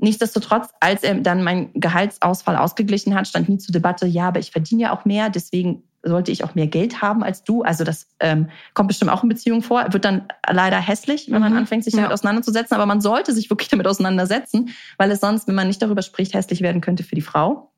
[0.00, 4.50] Nichtsdestotrotz, als er dann mein Gehaltsausfall ausgeglichen hat, stand nie zur Debatte, ja, aber ich
[4.50, 7.62] verdiene ja auch mehr, deswegen sollte ich auch mehr Geld haben als du.
[7.62, 9.92] Also das ähm, kommt bestimmt auch in Beziehungen vor.
[9.92, 11.58] Wird dann leider hässlich, wenn man mhm.
[11.58, 12.14] anfängt, sich damit ja.
[12.14, 12.74] auseinanderzusetzen.
[12.74, 16.34] Aber man sollte sich wirklich damit auseinandersetzen, weil es sonst, wenn man nicht darüber spricht,
[16.34, 17.72] hässlich werden könnte für die Frau.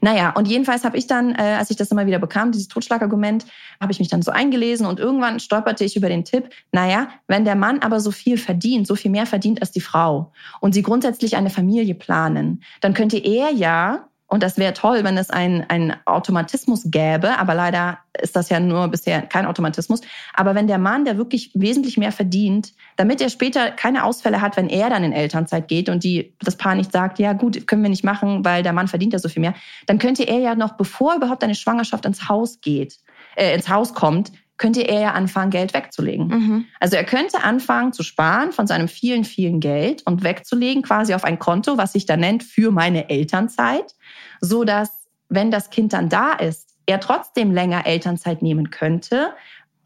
[0.00, 3.46] Naja, und jedenfalls habe ich dann, äh, als ich das immer wieder bekam, dieses Totschlagargument,
[3.80, 7.44] habe ich mich dann so eingelesen und irgendwann stolperte ich über den Tipp, naja, wenn
[7.44, 10.82] der Mann aber so viel verdient, so viel mehr verdient als die Frau und sie
[10.82, 15.94] grundsätzlich eine Familie planen, dann könnte er ja und das wäre toll, wenn es einen
[16.04, 20.00] Automatismus gäbe, aber leider ist das ja nur bisher kein Automatismus.
[20.34, 24.56] Aber wenn der Mann, der wirklich wesentlich mehr verdient, damit er später keine Ausfälle hat,
[24.56, 27.82] wenn er dann in Elternzeit geht und die, das Paar nicht sagt, ja gut, können
[27.82, 29.54] wir nicht machen, weil der Mann verdient ja so viel mehr,
[29.86, 32.98] dann könnte er ja noch, bevor überhaupt eine Schwangerschaft ins Haus geht,
[33.36, 36.28] äh, ins Haus kommt, könnte er ja anfangen, Geld wegzulegen.
[36.28, 36.64] Mhm.
[36.80, 41.24] Also er könnte anfangen zu sparen von seinem vielen, vielen Geld und wegzulegen quasi auf
[41.24, 43.94] ein Konto, was sich da nennt für meine Elternzeit,
[44.40, 44.90] so dass,
[45.28, 49.34] wenn das Kind dann da ist, er trotzdem länger Elternzeit nehmen könnte,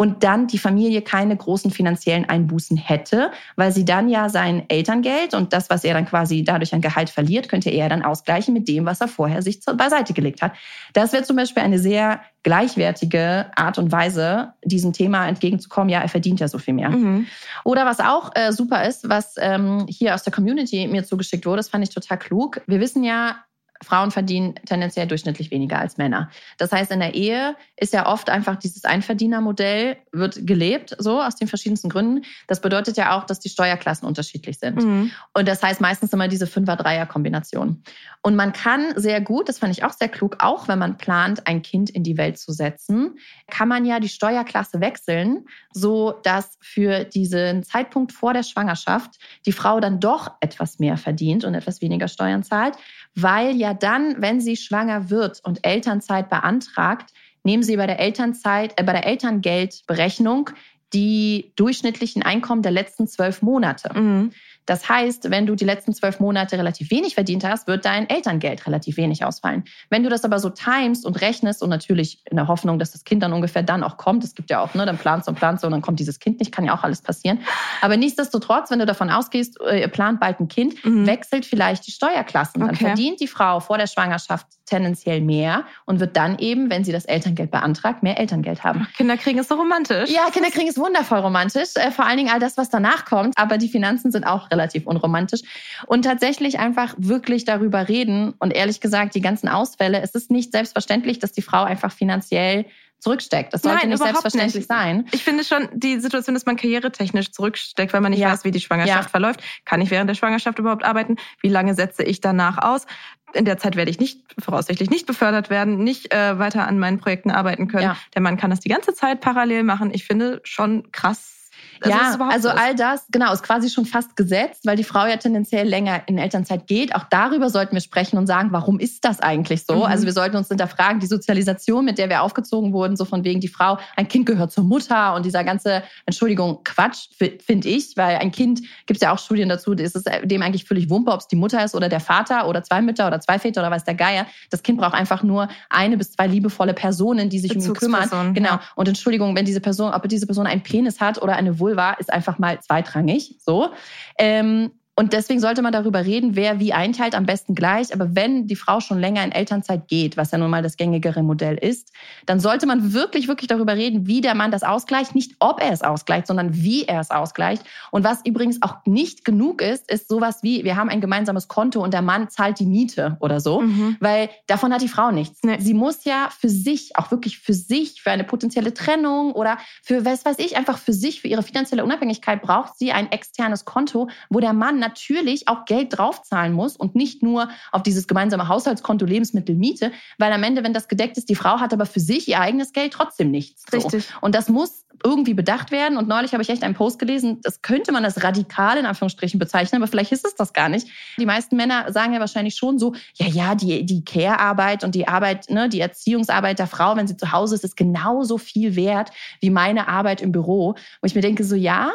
[0.01, 5.35] und dann die Familie keine großen finanziellen Einbußen hätte, weil sie dann ja sein Elterngeld
[5.35, 8.67] und das, was er dann quasi dadurch an Gehalt verliert, könnte er dann ausgleichen mit
[8.67, 10.53] dem, was er vorher sich beiseite gelegt hat.
[10.95, 15.91] Das wäre zum Beispiel eine sehr gleichwertige Art und Weise, diesem Thema entgegenzukommen.
[15.91, 16.89] Ja, er verdient ja so viel mehr.
[16.89, 17.27] Mhm.
[17.65, 21.59] Oder was auch äh, super ist, was ähm, hier aus der Community mir zugeschickt wurde,
[21.59, 22.63] das fand ich total klug.
[22.67, 23.37] Wir wissen ja,
[23.83, 26.31] Frauen verdienen tendenziell durchschnittlich weniger als Männer.
[26.59, 31.37] Das heißt, in der Ehe ist ja oft einfach dieses Einverdienermodell wird gelebt, so aus
[31.37, 32.25] den verschiedensten Gründen.
[32.47, 34.85] Das bedeutet ja auch, dass die Steuerklassen unterschiedlich sind.
[34.85, 35.11] Mhm.
[35.33, 37.83] Und das heißt meistens immer diese Fünfer-Dreier-Kombination.
[38.23, 41.47] Und man kann sehr gut, das fand ich auch sehr klug, auch wenn man plant,
[41.47, 46.59] ein Kind in die Welt zu setzen, kann man ja die Steuerklasse wechseln, so dass
[46.61, 51.81] für diesen Zeitpunkt vor der Schwangerschaft die Frau dann doch etwas mehr verdient und etwas
[51.81, 52.77] weniger Steuern zahlt
[53.15, 57.11] weil ja dann, wenn sie schwanger wird und Elternzeit beantragt,
[57.45, 60.51] nehmen sie bei der Elternzeit, äh, bei der Elterngeldberechnung
[60.93, 63.93] die durchschnittlichen Einkommen der letzten zwölf Monate.
[63.99, 64.33] Mhm.
[64.71, 68.69] Das heißt, wenn du die letzten zwölf Monate relativ wenig verdient hast, wird dein Elterngeld
[68.69, 69.65] relativ wenig ausfallen.
[69.89, 73.03] Wenn du das aber so timest und rechnest und natürlich in der Hoffnung, dass das
[73.03, 75.37] Kind dann ungefähr dann auch kommt, es gibt ja auch, ne, dann planst du und
[75.37, 77.41] planst du und dann kommt dieses Kind nicht, kann ja auch alles passieren.
[77.81, 81.05] Aber nichtsdestotrotz, wenn du davon ausgehst, ihr plant bald ein Kind, mhm.
[81.05, 82.61] wechselt vielleicht die Steuerklassen.
[82.61, 82.85] Dann okay.
[82.85, 87.05] verdient die Frau vor der Schwangerschaft tendenziell mehr und wird dann eben, wenn sie das
[87.05, 88.87] Elterngeld beantragt, mehr Elterngeld haben.
[88.97, 90.11] Kinder kriegen ist so romantisch.
[90.11, 91.71] Ja, Kinder kriegen ist wundervoll romantisch.
[91.75, 93.37] Äh, vor allen Dingen all das, was danach kommt.
[93.37, 95.41] Aber die Finanzen sind auch relativ unromantisch.
[95.87, 98.35] Und tatsächlich einfach wirklich darüber reden.
[98.39, 102.67] Und ehrlich gesagt, die ganzen Ausfälle, es ist nicht selbstverständlich, dass die Frau einfach finanziell
[102.99, 103.55] zurücksteckt.
[103.55, 104.69] Das sollte Nein, nicht selbstverständlich nicht.
[104.69, 105.09] sein.
[105.13, 108.31] Ich finde schon die Situation, dass man karrieretechnisch zurücksteckt, weil man nicht ja.
[108.31, 109.09] weiß, wie die Schwangerschaft ja.
[109.09, 109.41] verläuft.
[109.65, 111.17] Kann ich während der Schwangerschaft überhaupt arbeiten?
[111.41, 112.87] Wie lange setze ich danach aus?
[113.33, 116.99] In der Zeit werde ich nicht voraussichtlich nicht befördert werden, nicht äh, weiter an meinen
[116.99, 117.85] Projekten arbeiten können.
[117.85, 117.97] Ja.
[118.15, 119.91] Der Mann kann das die ganze Zeit parallel machen.
[119.95, 121.40] Ich finde schon krass
[121.83, 125.17] also ja, also all das, genau, ist quasi schon fast gesetzt, weil die Frau ja
[125.17, 126.95] tendenziell länger in Elternzeit geht.
[126.95, 129.77] Auch darüber sollten wir sprechen und sagen, warum ist das eigentlich so?
[129.77, 129.83] Mhm.
[129.83, 133.41] Also wir sollten uns hinterfragen, die Sozialisation, mit der wir aufgezogen wurden, so von wegen,
[133.41, 137.09] die Frau, ein Kind gehört zur Mutter und dieser ganze, Entschuldigung, Quatsch,
[137.45, 140.65] finde ich, weil ein Kind, gibt es ja auch Studien dazu, ist es dem eigentlich
[140.65, 143.39] völlig wumpe, ob es die Mutter ist oder der Vater oder zwei Mütter oder zwei
[143.39, 144.27] Väter oder weiß der Geier.
[144.51, 148.35] Das Kind braucht einfach nur eine bis zwei liebevolle Personen, die sich um ihn kümmern.
[148.35, 148.59] Genau.
[148.75, 152.13] Und Entschuldigung, wenn diese Person, ob diese Person einen Penis hat oder eine Vulva, ist
[152.13, 153.37] einfach mal zweitrangig.
[153.41, 153.71] So.
[154.19, 157.95] Ähm, und deswegen sollte man darüber reden, wer wie einteilt, am besten gleich.
[157.95, 161.23] Aber wenn die Frau schon länger in Elternzeit geht, was ja nun mal das gängigere
[161.23, 161.91] Modell ist,
[162.27, 165.15] dann sollte man wirklich, wirklich darüber reden, wie der Mann das ausgleicht.
[165.15, 167.63] Nicht ob er es ausgleicht, sondern wie er es ausgleicht.
[167.91, 171.83] Und was übrigens auch nicht genug ist, ist sowas wie, wir haben ein gemeinsames Konto
[171.83, 173.63] und der Mann zahlt die Miete oder so.
[173.63, 173.97] Mhm.
[174.01, 175.41] Weil davon hat die Frau nichts.
[175.43, 175.57] Nee.
[175.61, 180.05] Sie muss ja für sich, auch wirklich für sich, für eine potenzielle Trennung oder für
[180.05, 184.11] was weiß ich, einfach für sich, für ihre finanzielle Unabhängigkeit braucht sie ein externes Konto,
[184.29, 189.07] wo der Mann natürlich auch Geld draufzahlen muss und nicht nur auf dieses gemeinsame Haushaltskonto
[189.07, 192.29] Lebensmittel, Miete, weil am Ende, wenn das gedeckt ist, die Frau hat aber für sich
[192.29, 193.65] ihr eigenes Geld trotzdem nichts.
[193.71, 193.79] So.
[193.79, 194.09] Richtig.
[194.21, 195.97] Und das muss irgendwie bedacht werden.
[195.97, 199.39] Und neulich habe ich echt einen Post gelesen, das könnte man als radikal in Anführungsstrichen
[199.39, 200.89] bezeichnen, aber vielleicht ist es das gar nicht.
[201.19, 205.09] Die meisten Männer sagen ja wahrscheinlich schon so, ja, ja, die, die Care-Arbeit und die
[205.09, 209.11] Arbeit, ne, die Erziehungsarbeit der Frau, wenn sie zu Hause ist, ist genauso viel wert
[209.41, 210.75] wie meine Arbeit im Büro.
[211.01, 211.93] Wo ich mir denke, so ja,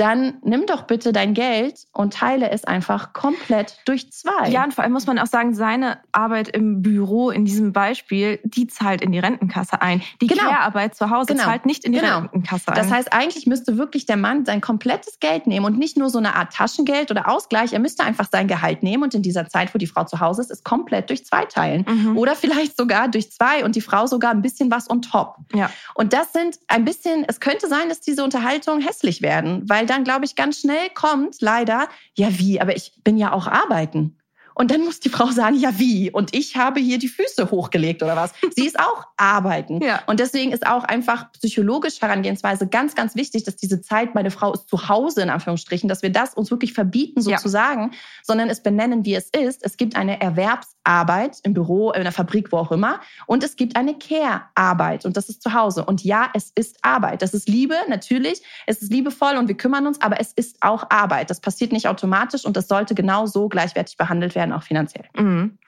[0.00, 4.48] dann nimm doch bitte dein Geld und teile es einfach komplett durch zwei.
[4.48, 8.40] Ja, und vor allem muss man auch sagen, seine Arbeit im Büro in diesem Beispiel,
[8.42, 10.00] die zahlt in die Rentenkasse ein.
[10.22, 10.44] Die genau.
[10.44, 11.44] Care-Arbeit zu Hause genau.
[11.44, 12.20] zahlt nicht in die genau.
[12.20, 12.76] Rentenkasse ein.
[12.76, 16.16] Das heißt, eigentlich müsste wirklich der Mann sein komplettes Geld nehmen und nicht nur so
[16.16, 17.74] eine Art Taschengeld oder Ausgleich.
[17.74, 20.40] Er müsste einfach sein Gehalt nehmen und in dieser Zeit, wo die Frau zu Hause
[20.40, 21.84] ist, es komplett durch zwei teilen.
[21.86, 22.16] Mhm.
[22.16, 25.36] Oder vielleicht sogar durch zwei und die Frau sogar ein bisschen was on top.
[25.52, 25.70] Ja.
[25.94, 30.04] Und das sind ein bisschen, es könnte sein, dass diese Unterhaltungen hässlich werden, weil dann,
[30.04, 34.19] glaube ich, ganz schnell kommt, leider, ja wie, aber ich bin ja auch arbeiten.
[34.60, 36.10] Und dann muss die Frau sagen, ja wie?
[36.10, 38.34] Und ich habe hier die Füße hochgelegt oder was?
[38.54, 39.82] Sie ist auch arbeiten.
[39.82, 40.02] Ja.
[40.06, 44.52] Und deswegen ist auch einfach psychologisch Herangehensweise ganz, ganz wichtig, dass diese Zeit, meine Frau
[44.52, 47.98] ist zu Hause in Anführungsstrichen, dass wir das uns wirklich verbieten sozusagen, ja.
[48.22, 49.64] sondern es benennen, wie es ist.
[49.64, 53.00] Es gibt eine Erwerbsarbeit im Büro, in der Fabrik, wo auch immer.
[53.26, 55.86] Und es gibt eine Care-Arbeit und das ist zu Hause.
[55.86, 57.22] Und ja, es ist Arbeit.
[57.22, 58.42] Das ist Liebe, natürlich.
[58.66, 61.30] Es ist liebevoll und wir kümmern uns, aber es ist auch Arbeit.
[61.30, 65.06] Das passiert nicht automatisch und das sollte genau so gleichwertig behandelt werden werden, auch finanziell.
[65.16, 65.58] Mhm.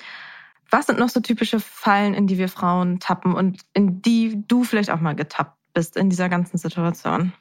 [0.70, 4.64] Was sind noch so typische Fallen, in die wir Frauen tappen und in die du
[4.64, 7.32] vielleicht auch mal getappt bist in dieser ganzen Situation?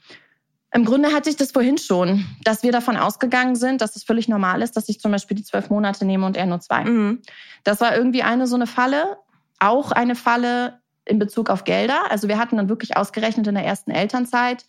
[0.73, 4.27] Im Grunde hatte ich das vorhin schon, dass wir davon ausgegangen sind, dass es völlig
[4.27, 6.86] normal ist, dass ich zum Beispiel die zwölf Monate nehme und er nur zwei.
[6.86, 7.21] Mhm.
[7.63, 9.17] Das war irgendwie eine so eine Falle.
[9.60, 12.10] Auch eine Falle in Bezug auf Gelder.
[12.10, 14.65] Also wir hatten dann wirklich ausgerechnet in der ersten Elternzeit.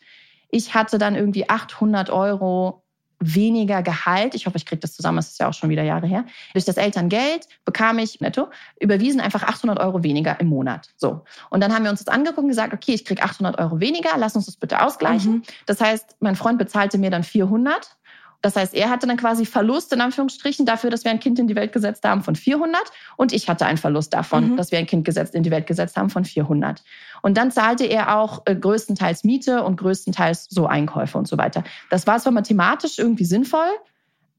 [0.51, 2.83] Ich hatte dann irgendwie 800 Euro
[3.23, 4.35] weniger Gehalt.
[4.35, 6.25] Ich hoffe, ich kriege das zusammen, das ist ja auch schon wieder Jahre her.
[6.53, 8.49] Durch das Elterngeld bekam ich netto
[8.81, 10.91] überwiesen einfach 800 Euro weniger im Monat.
[10.97, 11.25] So.
[11.51, 14.11] Und dann haben wir uns das angeguckt und gesagt, okay, ich kriege 800 Euro weniger,
[14.17, 15.33] lass uns das bitte ausgleichen.
[15.33, 15.43] Mhm.
[15.67, 17.97] Das heißt, mein Freund bezahlte mir dann 400
[18.43, 21.47] das heißt, er hatte dann quasi Verlust in Anführungsstrichen dafür, dass wir ein Kind in
[21.47, 22.83] die Welt gesetzt haben von 400
[23.17, 24.57] und ich hatte einen Verlust davon, mhm.
[24.57, 26.83] dass wir ein Kind gesetzt, in die Welt gesetzt haben von 400.
[27.23, 31.63] Und dann zahlte er auch äh, größtenteils Miete und größtenteils so Einkäufe und so weiter.
[31.89, 33.71] Das war zwar mathematisch irgendwie sinnvoll,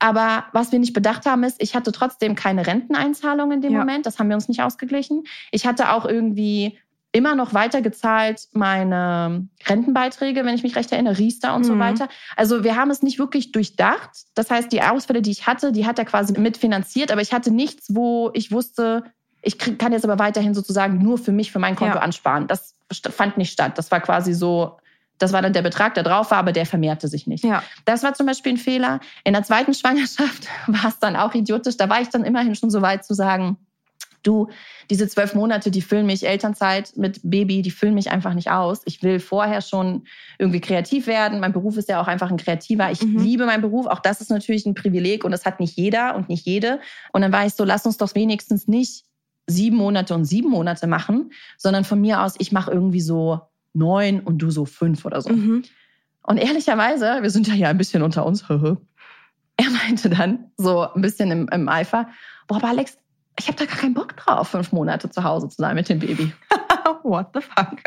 [0.03, 3.79] aber was wir nicht bedacht haben, ist, ich hatte trotzdem keine Renteneinzahlung in dem ja.
[3.79, 4.05] Moment.
[4.05, 5.23] Das haben wir uns nicht ausgeglichen.
[5.49, 6.77] Ich hatte auch irgendwie
[7.13, 11.65] immer noch weitergezahlt meine Rentenbeiträge, wenn ich mich recht erinnere, Riester und mhm.
[11.65, 12.09] so weiter.
[12.35, 14.09] Also wir haben es nicht wirklich durchdacht.
[14.33, 17.51] Das heißt, die Ausfälle, die ich hatte, die hat er quasi mitfinanziert, aber ich hatte
[17.51, 19.03] nichts, wo ich wusste,
[19.43, 22.01] ich kann jetzt aber weiterhin sozusagen nur für mich, für mein Konto ja.
[22.01, 22.47] ansparen.
[22.47, 22.75] Das
[23.11, 23.77] fand nicht statt.
[23.77, 24.79] Das war quasi so,
[25.19, 27.43] Das war dann der Betrag, der drauf war, aber der vermehrte sich nicht.
[27.43, 27.61] Ja.
[27.85, 28.99] Das war zum Beispiel ein Fehler.
[29.23, 31.77] In der zweiten Schwangerschaft war es dann auch idiotisch.
[31.77, 33.57] Da war ich dann immerhin schon so weit zu sagen,
[34.23, 34.49] du,
[34.89, 38.81] diese zwölf Monate, die füllen mich, Elternzeit mit Baby, die füllen mich einfach nicht aus.
[38.85, 40.05] Ich will vorher schon
[40.39, 41.39] irgendwie kreativ werden.
[41.39, 42.91] Mein Beruf ist ja auch einfach ein kreativer.
[42.91, 43.19] Ich mhm.
[43.19, 43.85] liebe meinen Beruf.
[43.85, 46.79] Auch das ist natürlich ein Privileg und das hat nicht jeder und nicht jede.
[47.11, 49.05] Und dann war ich so, lass uns doch wenigstens nicht
[49.47, 53.41] sieben Monate und sieben Monate machen, sondern von mir aus, ich mache irgendwie so
[53.73, 55.29] neun und du so fünf oder so.
[55.29, 55.63] Mhm.
[56.25, 61.01] Und ehrlicherweise, wir sind ja hier ein bisschen unter uns, er meinte dann so ein
[61.01, 62.07] bisschen im, im Eifer,
[62.47, 62.97] boah, aber Alex,
[63.39, 65.99] ich habe da gar keinen Bock drauf, fünf Monate zu Hause zu sein mit dem
[65.99, 66.33] Baby.
[67.03, 67.77] What the fuck?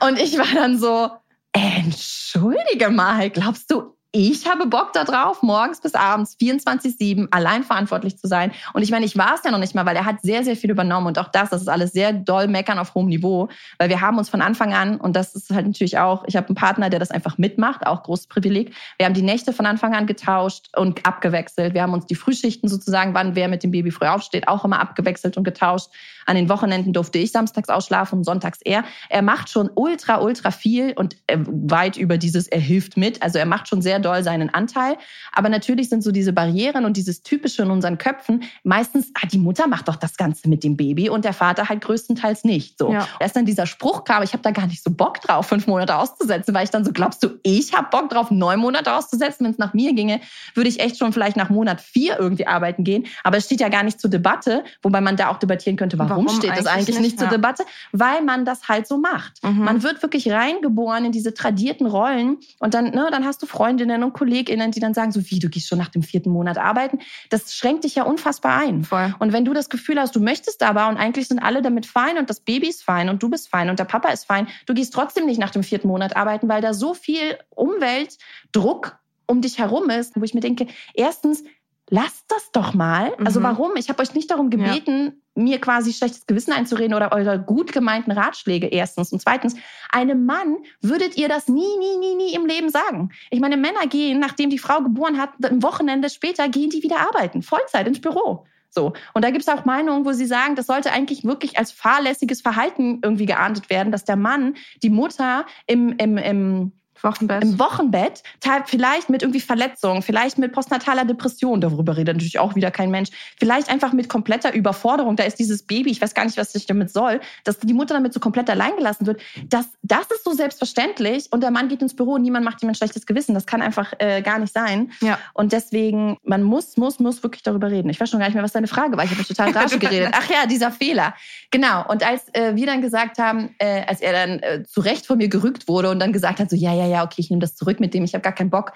[0.00, 1.10] Und ich war dann so,
[1.52, 8.28] entschuldige mal, glaubst du, ich habe Bock darauf, morgens bis abends 24-7 allein verantwortlich zu
[8.28, 8.52] sein.
[8.74, 10.54] Und ich meine, ich war es ja noch nicht mal, weil er hat sehr, sehr
[10.54, 11.06] viel übernommen.
[11.06, 13.48] Und auch das, das ist alles sehr doll meckern auf hohem Niveau,
[13.78, 16.48] weil wir haben uns von Anfang an, und das ist halt natürlich auch, ich habe
[16.48, 18.74] einen Partner, der das einfach mitmacht, auch großes Privileg.
[18.98, 21.72] Wir haben die Nächte von Anfang an getauscht und abgewechselt.
[21.72, 24.80] Wir haben uns die Frühschichten sozusagen, wann wer mit dem Baby früh aufsteht, auch immer
[24.80, 25.88] abgewechselt und getauscht.
[26.26, 28.84] An den Wochenenden durfte ich samstags ausschlafen und sonntags er.
[29.08, 33.22] Er macht schon ultra, ultra viel und äh, weit über dieses, er hilft mit.
[33.22, 34.96] Also er macht schon sehr doll seinen Anteil.
[35.32, 39.38] Aber natürlich sind so diese Barrieren und dieses Typische in unseren Köpfen meistens, ah, die
[39.38, 42.78] Mutter macht doch das Ganze mit dem Baby und der Vater halt größtenteils nicht.
[42.78, 42.92] So.
[42.92, 43.08] Ja.
[43.20, 45.96] Erst dann dieser Spruch kam, ich habe da gar nicht so Bock drauf, fünf Monate
[45.96, 49.44] auszusetzen, weil ich dann so, glaubst du, ich habe Bock drauf, neun Monate auszusetzen?
[49.44, 50.20] Wenn es nach mir ginge,
[50.54, 53.06] würde ich echt schon vielleicht nach Monat vier irgendwie arbeiten gehen.
[53.24, 56.26] Aber es steht ja gar nicht zur Debatte, wobei man da auch debattieren könnte, warum,
[56.26, 57.32] warum steht das eigentlich nicht, nicht zur ja.
[57.32, 57.64] Debatte?
[57.92, 59.42] Weil man das halt so macht.
[59.42, 59.64] Mhm.
[59.64, 63.91] Man wird wirklich reingeboren in diese tradierten Rollen und dann, ne, dann hast du Freundinnen
[64.00, 67.00] und KollegInnen, die dann sagen, so wie, du gehst schon nach dem vierten Monat arbeiten.
[67.30, 68.84] Das schränkt dich ja unfassbar ein.
[68.84, 69.14] Voll.
[69.18, 72.18] Und wenn du das Gefühl hast, du möchtest aber und eigentlich sind alle damit fein
[72.18, 74.74] und das Baby ist fein und du bist fein und der Papa ist fein, du
[74.74, 79.58] gehst trotzdem nicht nach dem vierten Monat arbeiten, weil da so viel Umweltdruck um dich
[79.58, 81.42] herum ist, wo ich mir denke, erstens,
[81.88, 83.12] lasst das doch mal.
[83.24, 83.44] Also mhm.
[83.44, 83.76] warum?
[83.76, 85.12] Ich habe euch nicht darum gebeten, ja.
[85.34, 89.12] Mir quasi schlechtes Gewissen einzureden oder eure gut gemeinten Ratschläge erstens.
[89.12, 89.54] Und zweitens,
[89.90, 93.10] einem Mann würdet ihr das nie, nie, nie, nie im Leben sagen.
[93.30, 97.00] Ich meine, Männer gehen, nachdem die Frau geboren hat, am Wochenende später gehen die wieder
[97.00, 98.46] arbeiten, Vollzeit ins Büro.
[98.68, 98.94] So.
[99.12, 102.40] Und da gibt es auch Meinungen, wo sie sagen, das sollte eigentlich wirklich als fahrlässiges
[102.40, 107.42] Verhalten irgendwie geahndet werden, dass der Mann die Mutter im, im, im Wochenbett.
[107.42, 108.22] Im Wochenbett,
[108.66, 113.10] vielleicht mit irgendwie Verletzungen, vielleicht mit postnataler Depression, darüber redet natürlich auch wieder kein Mensch,
[113.38, 116.66] vielleicht einfach mit kompletter Überforderung, da ist dieses Baby, ich weiß gar nicht, was ich
[116.66, 120.32] damit soll, dass die Mutter damit so komplett allein gelassen wird, das, das ist so
[120.32, 123.46] selbstverständlich und der Mann geht ins Büro und niemand macht ihm ein schlechtes Gewissen, das
[123.46, 124.92] kann einfach äh, gar nicht sein.
[125.00, 125.18] Ja.
[125.34, 127.88] Und deswegen, man muss, muss, muss wirklich darüber reden.
[127.88, 130.10] Ich weiß schon gar nicht mehr, was deine Frage war, ich habe total rasch geredet.
[130.12, 131.14] Ach ja, dieser Fehler.
[131.50, 135.06] Genau, und als äh, wir dann gesagt haben, äh, als er dann äh, zu Recht
[135.06, 137.40] von mir gerückt wurde und dann gesagt hat, so ja, ja, ja, okay, ich nehme
[137.40, 138.72] das zurück mit dem, ich habe gar keinen Bock.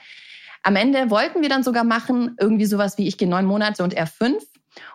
[0.62, 3.94] Am Ende wollten wir dann sogar machen, irgendwie sowas wie ich gehe neun Monate und
[3.94, 4.42] er fünf.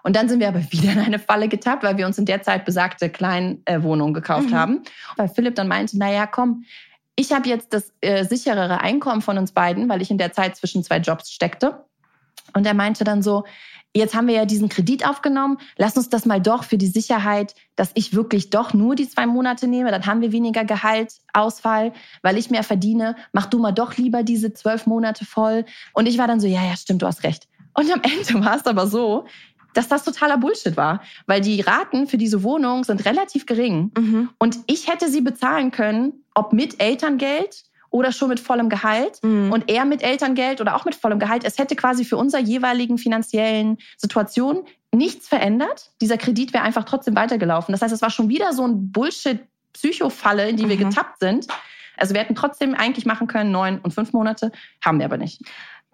[0.03, 2.41] Und dann sind wir aber wieder in eine Falle getappt, weil wir uns in der
[2.41, 4.55] Zeit besagte Kleinwohnung gekauft mhm.
[4.55, 4.83] haben.
[5.17, 6.65] Weil Philipp dann meinte, naja, komm,
[7.15, 10.55] ich habe jetzt das äh, sicherere Einkommen von uns beiden, weil ich in der Zeit
[10.55, 11.85] zwischen zwei Jobs steckte.
[12.53, 13.43] Und er meinte dann so,
[13.93, 17.55] jetzt haben wir ja diesen Kredit aufgenommen, lass uns das mal doch für die Sicherheit,
[17.75, 22.37] dass ich wirklich doch nur die zwei Monate nehme, dann haben wir weniger Gehaltsausfall, weil
[22.37, 25.65] ich mehr verdiene, mach du mal doch lieber diese zwölf Monate voll.
[25.93, 27.47] Und ich war dann so, ja, ja, stimmt, du hast recht.
[27.73, 29.25] Und am Ende war es aber so,
[29.73, 33.91] dass das totaler Bullshit war, weil die Raten für diese Wohnung sind relativ gering.
[33.97, 34.29] Mhm.
[34.37, 39.51] Und ich hätte sie bezahlen können, ob mit Elterngeld oder schon mit vollem Gehalt mhm.
[39.51, 41.43] und er mit Elterngeld oder auch mit vollem Gehalt.
[41.43, 45.91] Es hätte quasi für unser jeweiligen finanziellen Situation nichts verändert.
[46.01, 47.73] Dieser Kredit wäre einfach trotzdem weitergelaufen.
[47.73, 50.69] Das heißt, es war schon wieder so ein Bullshit-Psychofalle, in die mhm.
[50.69, 51.47] wir getappt sind.
[51.97, 54.51] Also wir hätten trotzdem eigentlich machen können, neun und fünf Monate,
[54.83, 55.41] haben wir aber nicht.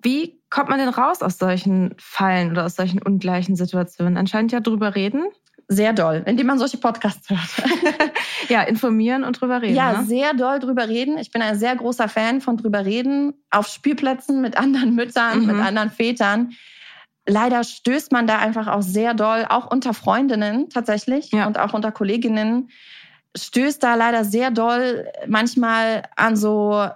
[0.01, 4.17] Wie kommt man denn raus aus solchen Fallen oder aus solchen ungleichen Situationen?
[4.17, 5.25] Anscheinend ja drüber reden.
[5.69, 7.69] Sehr doll, indem man solche Podcasts hört.
[8.49, 9.75] ja, informieren und drüber reden.
[9.75, 10.05] Ja, ne?
[10.05, 11.17] sehr doll drüber reden.
[11.17, 13.33] Ich bin ein sehr großer Fan von drüber reden.
[13.51, 15.47] Auf Spielplätzen mit anderen Müttern, mhm.
[15.47, 16.53] mit anderen Vätern.
[17.27, 21.45] Leider stößt man da einfach auch sehr doll, auch unter Freundinnen tatsächlich ja.
[21.45, 22.69] und auch unter Kolleginnen,
[23.35, 26.87] stößt da leider sehr doll manchmal an so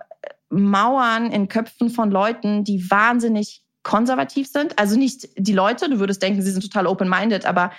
[0.50, 4.80] Mauern in Köpfen von Leuten, die wahnsinnig konservativ sind.
[4.80, 7.72] Also nicht die Leute, du würdest denken, sie sind total open-minded, aber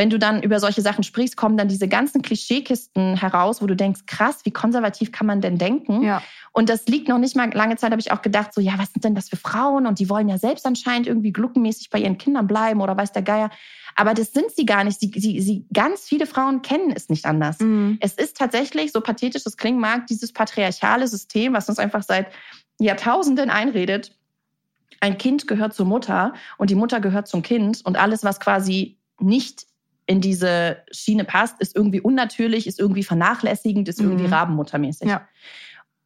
[0.00, 3.76] wenn du dann über solche Sachen sprichst, kommen dann diese ganzen Klischeekisten heraus, wo du
[3.76, 6.02] denkst, krass, wie konservativ kann man denn denken?
[6.02, 6.22] Ja.
[6.52, 8.94] Und das liegt noch nicht mal lange Zeit, habe ich auch gedacht, so, ja, was
[8.94, 9.86] sind denn das für Frauen?
[9.86, 13.20] Und die wollen ja selbst anscheinend irgendwie gluckenmäßig bei ihren Kindern bleiben oder weiß der
[13.20, 13.50] Geier.
[13.94, 14.98] Aber das sind sie gar nicht.
[15.00, 17.60] Sie, sie, sie, ganz viele Frauen kennen es nicht anders.
[17.60, 17.98] Mhm.
[18.00, 22.28] Es ist tatsächlich, so pathetisch es klingen mag, dieses patriarchale System, was uns einfach seit
[22.78, 24.16] Jahrtausenden einredet.
[25.00, 28.96] Ein Kind gehört zur Mutter und die Mutter gehört zum Kind und alles, was quasi
[29.20, 29.66] nicht
[30.10, 34.32] in diese Schiene passt, ist irgendwie unnatürlich, ist irgendwie vernachlässigend, ist irgendwie mhm.
[34.32, 35.08] rabenmuttermäßig.
[35.08, 35.28] Ja.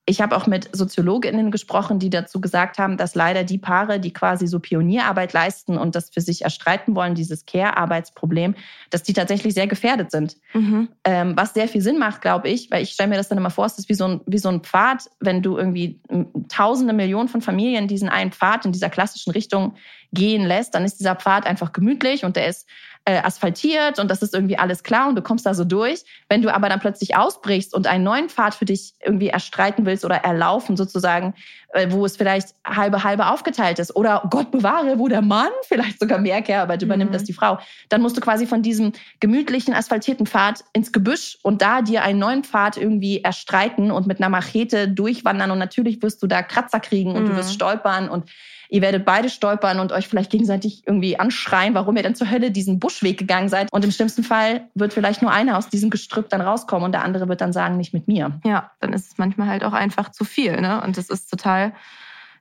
[0.05, 4.13] Ich habe auch mit Soziologinnen gesprochen, die dazu gesagt haben, dass leider die Paare, die
[4.13, 8.55] quasi so Pionierarbeit leisten und das für sich erstreiten wollen, dieses Care-Arbeitsproblem,
[8.91, 10.37] dass die tatsächlich sehr gefährdet sind.
[10.53, 10.91] Mhm.
[11.05, 13.49] Ähm, was sehr viel Sinn macht, glaube ich, weil ich stelle mir das dann immer
[13.49, 16.03] vor, es ist wie so, ein, wie so ein Pfad, wenn du irgendwie
[16.51, 19.77] tausende Millionen von Familien diesen einen Pfad in dieser klassischen Richtung
[20.13, 22.69] gehen lässt, dann ist dieser Pfad einfach gemütlich und der ist
[23.07, 26.05] äh, asphaltiert und das ist irgendwie alles klar und du kommst da so durch.
[26.29, 30.07] Wenn du aber dann plötzlich ausbrichst und einen neuen Pfad für dich irgendwie erstreiten willst
[30.07, 31.35] oder erlaufen sozusagen,
[31.75, 36.01] äh, wo es vielleicht halbe halbe aufgeteilt ist oder Gott bewahre, wo der Mann vielleicht
[36.01, 37.17] sogar mehr Care-Arbeit übernimmt mhm.
[37.17, 37.59] als die Frau,
[37.91, 42.19] dann musst du quasi von diesem gemütlichen asphaltierten Pfad ins Gebüsch und da dir einen
[42.19, 46.81] neuen Pfad irgendwie erstreiten und mit einer Machete durchwandern und natürlich wirst du da Kratzer
[46.81, 47.29] kriegen und mhm.
[47.29, 48.31] du wirst stolpern und
[48.75, 52.51] Ihr werdet beide stolpern und euch vielleicht gegenseitig irgendwie anschreien, warum ihr denn zur Hölle
[52.51, 53.73] diesen Buschweg gegangen seid.
[53.73, 57.05] Und im schlimmsten Fall wird vielleicht nur einer aus diesem Gestrüpp dann rauskommen und der
[57.05, 58.41] andere wird dann sagen, nicht mit mir.
[58.45, 60.61] Ja, dann ist es manchmal halt auch einfach zu viel.
[60.61, 60.83] Ne?
[60.83, 61.73] Und das ist total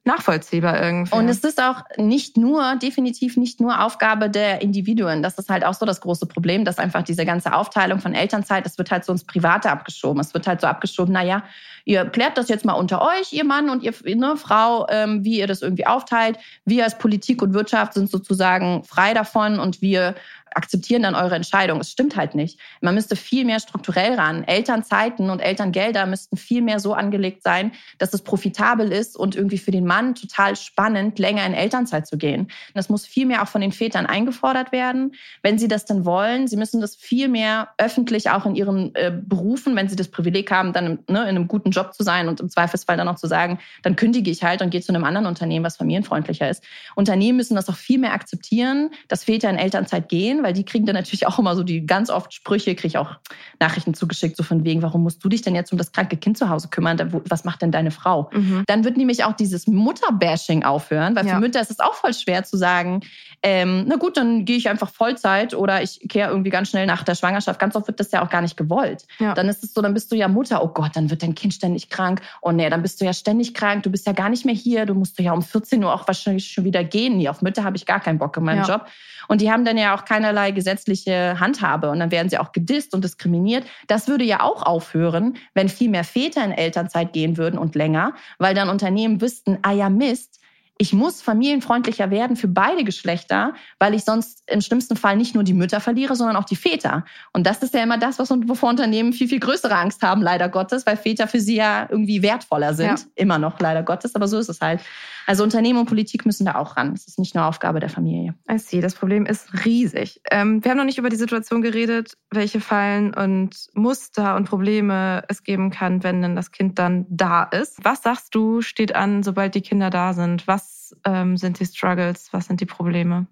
[0.06, 1.16] nachvollziehbar irgendwie.
[1.16, 5.24] Und es ist auch nicht nur, definitiv nicht nur Aufgabe der Individuen.
[5.24, 8.66] Das ist halt auch so das große Problem, dass einfach diese ganze Aufteilung von Elternzeit,
[8.66, 10.20] das wird halt so ins Private abgeschoben.
[10.20, 11.44] Es wird halt so abgeschoben, naja,
[11.86, 15.40] ihr klärt das jetzt mal unter euch, ihr Mann und ihr ne, Frau, ähm, wie
[15.40, 16.38] ihr das irgendwie aufteilt.
[16.66, 20.16] Wir als Politik und Wirtschaft sind sozusagen frei davon und wir
[20.56, 21.80] akzeptieren dann eure Entscheidung.
[21.80, 22.60] Es stimmt halt nicht.
[22.82, 24.44] Man müsste viel mehr strukturell ran.
[24.44, 29.58] Elternzeiten und Elterngelder müssten viel mehr so angelegt sein, dass es profitabel ist und irgendwie
[29.58, 32.50] für den Mann total spannend, länger in Elternzeit zu gehen.
[32.74, 36.48] Das muss viel mehr auch von den Vätern eingefordert werden, wenn sie das denn wollen.
[36.48, 40.52] Sie müssen das viel mehr öffentlich auch in ihren äh, Berufen, wenn sie das Privileg
[40.52, 43.28] haben, dann ne, in einem guten Job zu sein und im Zweifelsfall dann auch zu
[43.28, 46.64] sagen, dann kündige ich halt und gehe zu einem anderen Unternehmen, was familienfreundlicher ist.
[46.96, 50.86] Unternehmen müssen das auch viel mehr akzeptieren, dass Väter in Elternzeit gehen, weil die kriegen
[50.86, 53.16] dann natürlich auch immer so die ganz oft Sprüche, kriege ich auch
[53.60, 56.38] Nachrichten zugeschickt, so von wegen, warum musst du dich denn jetzt um das kranke Kind
[56.38, 56.98] zu Hause kümmern?
[57.28, 58.30] Was macht denn deine Frau?
[58.34, 58.64] Mhm.
[58.68, 61.40] Dann wird nämlich auch dieses Mutterbashing aufhören, weil für ja.
[61.40, 63.02] Mütter ist es auch voll schwer zu sagen,
[63.46, 67.04] ähm, na gut, dann gehe ich einfach Vollzeit oder ich kehre irgendwie ganz schnell nach
[67.04, 67.60] der Schwangerschaft.
[67.60, 69.06] Ganz oft wird das ja auch gar nicht gewollt.
[69.20, 69.34] Ja.
[69.34, 71.54] Dann ist es so, dann bist du ja Mutter, oh Gott, dann wird dein Kind
[71.54, 72.22] ständig krank.
[72.42, 74.86] Oh nee, dann bist du ja ständig krank, du bist ja gar nicht mehr hier,
[74.86, 77.18] du musst ja um 14 Uhr auch wahrscheinlich schon wieder gehen.
[77.18, 78.68] Nee, auf Mütter habe ich gar keinen Bock in meinem ja.
[78.68, 78.88] Job.
[79.28, 82.94] Und die haben dann ja auch keinerlei gesetzliche Handhabe und dann werden sie auch gedisst
[82.94, 83.66] und diskriminiert.
[83.88, 88.14] Das würde ja auch aufhören, wenn viel mehr Väter in Elternzeit gehen würden und länger,
[88.40, 90.40] weil dann Unternehmen wüssten, ah ja Mist,
[90.80, 95.44] ich muss familienfreundlicher werden für beide Geschlechter, weil ich sonst im schlimmsten Fall nicht nur
[95.44, 97.06] die Mütter verliere, sondern auch die Väter.
[97.32, 100.50] Und das ist ja immer das, was wovor Unternehmen viel, viel größere Angst haben, leider
[100.50, 103.00] Gottes, weil Väter für sie ja irgendwie wertvoller sind.
[103.00, 103.06] Ja.
[103.16, 104.82] Immer noch, leider Gottes, aber so ist es halt.
[105.26, 106.94] Also Unternehmen und Politik müssen da auch ran.
[106.94, 108.36] Es ist nicht nur Aufgabe der Familie.
[108.50, 108.82] I see.
[108.82, 110.22] Das Problem ist riesig.
[110.30, 115.24] Ähm, wir haben noch nicht über die Situation geredet, welche Fallen und Muster und Probleme
[115.28, 117.84] es geben kann, wenn dann das Kind dann da ist.
[117.84, 120.48] Was sagst du, steht an, sobald die Kinder da sind?
[120.48, 122.30] Was ähm, sind die Struggles?
[122.32, 123.28] Was sind die Probleme?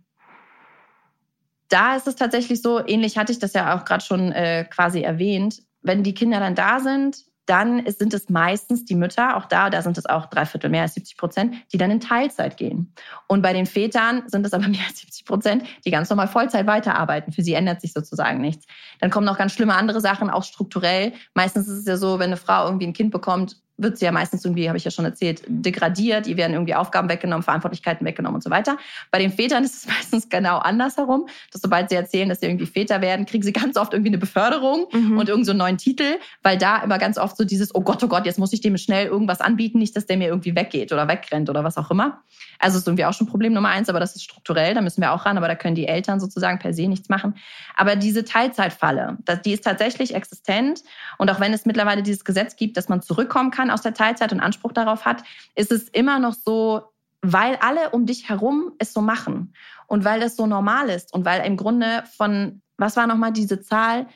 [1.70, 5.02] Da ist es tatsächlich so, ähnlich hatte ich das ja auch gerade schon äh, quasi
[5.02, 5.64] erwähnt.
[5.82, 9.82] Wenn die Kinder dann da sind, dann sind es meistens die Mütter, auch da, da
[9.82, 12.94] sind es auch drei Viertel mehr als 70 Prozent, die dann in Teilzeit gehen.
[13.28, 16.68] Und bei den Vätern sind es aber mehr als 70 Prozent, die ganz normal Vollzeit
[16.68, 17.34] weiterarbeiten.
[17.34, 18.66] Für sie ändert sich sozusagen nichts.
[19.00, 21.14] Dann kommen noch ganz schlimme andere Sachen, auch strukturell.
[21.34, 24.12] Meistens ist es ja so, wenn eine Frau irgendwie ein Kind bekommt, wird sie ja
[24.12, 26.26] meistens irgendwie, habe ich ja schon erzählt, degradiert.
[26.26, 28.78] Die werden irgendwie Aufgaben weggenommen, Verantwortlichkeiten weggenommen und so weiter.
[29.12, 32.66] Bei den Vätern ist es meistens genau andersherum, dass sobald sie erzählen, dass sie irgendwie
[32.66, 35.18] Väter werden, kriegen sie ganz oft irgendwie eine Beförderung mhm.
[35.18, 38.08] und irgendeinen so neuen Titel, weil da immer ganz oft so dieses, oh Gott, oh
[38.08, 41.08] Gott, jetzt muss ich dem schnell irgendwas anbieten, nicht, dass der mir irgendwie weggeht oder
[41.08, 42.22] wegrennt oder was auch immer.
[42.60, 45.12] Also ist irgendwie auch schon Problem Nummer eins, aber das ist strukturell, da müssen wir
[45.14, 47.36] auch ran, aber da können die Eltern sozusagen per se nichts machen.
[47.76, 50.84] Aber diese Teilzeitfalle, die ist tatsächlich existent
[51.18, 54.32] und auch wenn es mittlerweile dieses Gesetz gibt, dass man zurückkommen kann aus der Teilzeit
[54.32, 55.24] und Anspruch darauf hat,
[55.56, 56.82] ist es immer noch so,
[57.22, 59.54] weil alle um dich herum es so machen
[59.88, 63.62] und weil das so normal ist und weil im Grunde von, was war nochmal diese
[63.62, 64.08] Zahl,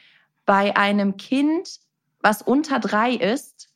[0.46, 1.80] bei einem Kind,
[2.22, 3.70] was unter drei ist,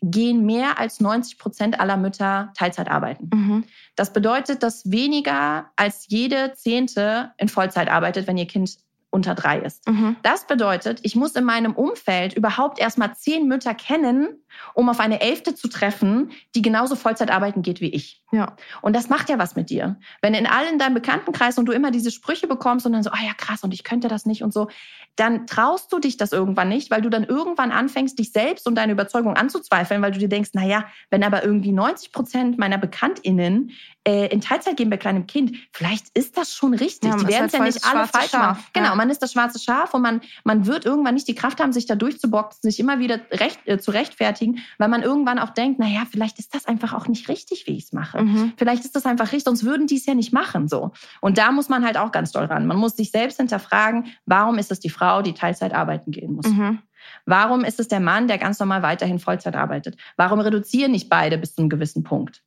[0.00, 3.30] gehen mehr als 90 Prozent aller Mütter Teilzeit arbeiten.
[3.32, 3.64] Mhm.
[3.96, 8.78] Das bedeutet, dass weniger als jede Zehnte in Vollzeit arbeitet, wenn ihr Kind
[9.18, 9.86] unter drei ist.
[9.88, 10.16] Mhm.
[10.22, 14.28] Das bedeutet, ich muss in meinem Umfeld überhaupt erstmal zehn Mütter kennen,
[14.74, 18.22] um auf eine Elfte zu treffen, die genauso Vollzeit arbeiten geht wie ich.
[18.30, 18.54] Ja.
[18.80, 19.98] Und das macht ja was mit dir.
[20.22, 23.18] Wenn in allen deinem Bekanntenkreis und du immer diese Sprüche bekommst und dann so, ah
[23.20, 24.68] oh ja, krass, und ich könnte das nicht und so,
[25.16, 28.76] dann traust du dich das irgendwann nicht, weil du dann irgendwann anfängst, dich selbst und
[28.76, 32.78] deine Überzeugung anzuzweifeln, weil du dir denkst, na ja, wenn aber irgendwie 90 Prozent meiner
[32.78, 33.72] BekanntInnen
[34.06, 37.10] äh, in Teilzeit gehen bei kleinem Kind, vielleicht ist das schon richtig.
[37.10, 38.62] Ja, die werden es ja nicht alle falsch machen.
[38.72, 41.72] Genau, man ist das schwarze Schaf und man, man wird irgendwann nicht die Kraft haben,
[41.72, 45.78] sich da durchzuboxen, sich immer wieder recht, äh, zu rechtfertigen, weil man irgendwann auch denkt,
[45.78, 48.22] na ja, vielleicht ist das einfach auch nicht richtig, wie ich es mache.
[48.22, 48.52] Mhm.
[48.56, 50.92] Vielleicht ist das einfach richtig, sonst würden die es ja nicht machen so.
[51.20, 52.66] Und da muss man halt auch ganz doll ran.
[52.66, 56.46] Man muss sich selbst hinterfragen, warum ist es die Frau, die Teilzeit arbeiten gehen muss?
[56.46, 56.80] Mhm.
[57.26, 59.96] Warum ist es der Mann, der ganz normal weiterhin Vollzeit arbeitet?
[60.16, 62.42] Warum reduzieren nicht beide bis zu einem gewissen Punkt?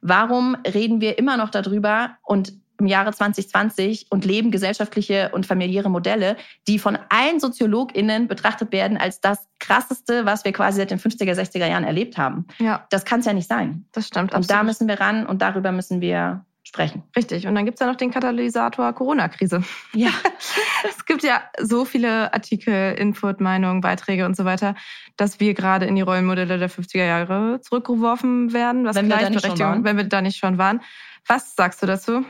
[0.00, 5.90] Warum reden wir immer noch darüber und im Jahre 2020 und leben gesellschaftliche und familiäre
[5.90, 10.98] Modelle, die von allen SoziologInnen betrachtet werden als das krasseste, was wir quasi seit den
[10.98, 12.46] 50er, 60er Jahren erlebt haben.
[12.58, 12.86] Ja.
[12.90, 13.86] Das kann es ja nicht sein.
[13.92, 14.32] Das stimmt.
[14.32, 14.50] Und absolut.
[14.50, 17.02] da müssen wir ran und darüber müssen wir sprechen.
[17.14, 17.46] Richtig.
[17.46, 19.62] Und dann gibt es ja noch den Katalysator Corona-Krise.
[19.92, 20.10] Ja.
[20.88, 24.74] es gibt ja so viele Artikel, Input, Meinungen, Beiträge und so weiter,
[25.16, 29.96] dass wir gerade in die Rollenmodelle der 50er Jahre zurückgeworfen werden, was wenn Gleichberechtigung, wenn
[29.96, 30.80] wir da nicht schon waren.
[31.26, 32.24] Was sagst du dazu?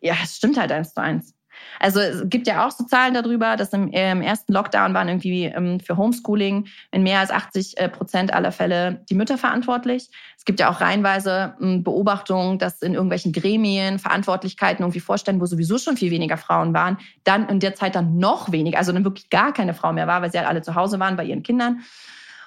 [0.00, 1.34] Ja, es stimmt halt eins zu eins.
[1.80, 5.44] Also es gibt ja auch so Zahlen darüber, dass im, im ersten Lockdown waren irgendwie
[5.44, 10.10] ähm, für Homeschooling in mehr als 80 äh, Prozent aller Fälle die Mütter verantwortlich.
[10.36, 15.46] Es gibt ja auch reihenweise ähm, Beobachtungen, dass in irgendwelchen Gremien Verantwortlichkeiten irgendwie vorstellen, wo
[15.46, 19.04] sowieso schon viel weniger Frauen waren, dann in der Zeit dann noch weniger, also dann
[19.04, 21.42] wirklich gar keine Frau mehr war, weil sie halt alle zu Hause waren bei ihren
[21.42, 21.80] Kindern.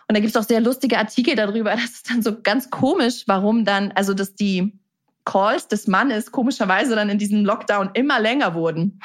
[0.08, 1.72] Und da gibt es auch sehr lustige Artikel darüber.
[1.76, 4.81] Das ist dann so ganz komisch, warum dann, also dass die
[5.26, 9.00] Calls des Mannes komischerweise dann in diesem Lockdown immer länger wurden,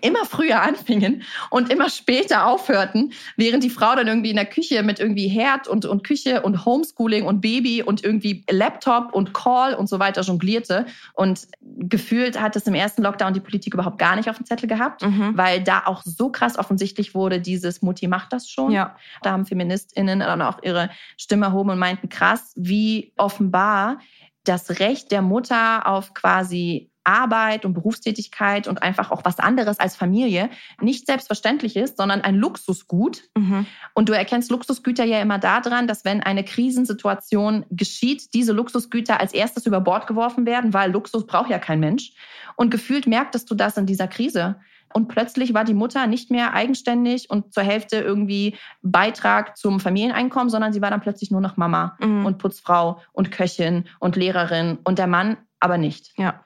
[0.00, 4.82] immer früher anfingen und immer später aufhörten, während die Frau dann irgendwie in der Küche
[4.82, 9.74] mit irgendwie Herd und, und Küche und Homeschooling und Baby und irgendwie Laptop und Call
[9.74, 10.86] und so weiter jonglierte.
[11.14, 14.68] Und gefühlt hat es im ersten Lockdown die Politik überhaupt gar nicht auf dem Zettel
[14.68, 15.36] gehabt, mhm.
[15.36, 18.72] weil da auch so krass offensichtlich wurde, dieses Mutti macht das schon.
[18.72, 18.96] Ja.
[19.22, 23.98] Da haben FeministInnen dann auch ihre Stimme erhoben und meinten, krass, wie offenbar
[24.44, 29.96] das Recht der Mutter auf quasi Arbeit und Berufstätigkeit und einfach auch was anderes als
[29.96, 33.24] Familie nicht selbstverständlich ist, sondern ein Luxusgut.
[33.36, 33.66] Mhm.
[33.94, 39.32] Und du erkennst Luxusgüter ja immer daran, dass wenn eine Krisensituation geschieht, diese Luxusgüter als
[39.32, 42.12] erstes über Bord geworfen werden, weil Luxus braucht ja kein Mensch.
[42.56, 44.56] Und gefühlt merktest du das in dieser Krise.
[44.94, 50.50] Und plötzlich war die Mutter nicht mehr eigenständig und zur Hälfte irgendwie Beitrag zum Familieneinkommen,
[50.50, 52.26] sondern sie war dann plötzlich nur noch Mama mhm.
[52.26, 56.12] und Putzfrau und Köchin und Lehrerin und der Mann aber nicht.
[56.16, 56.44] Ja.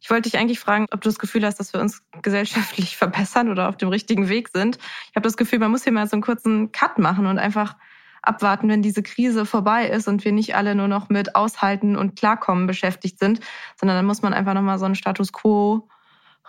[0.00, 3.50] Ich wollte dich eigentlich fragen, ob du das Gefühl hast, dass wir uns gesellschaftlich verbessern
[3.50, 4.78] oder auf dem richtigen Weg sind.
[5.10, 7.76] Ich habe das Gefühl, man muss hier mal so einen kurzen Cut machen und einfach
[8.22, 12.16] abwarten, wenn diese Krise vorbei ist und wir nicht alle nur noch mit Aushalten und
[12.16, 13.40] Klarkommen beschäftigt sind,
[13.78, 15.88] sondern dann muss man einfach nochmal so einen Status quo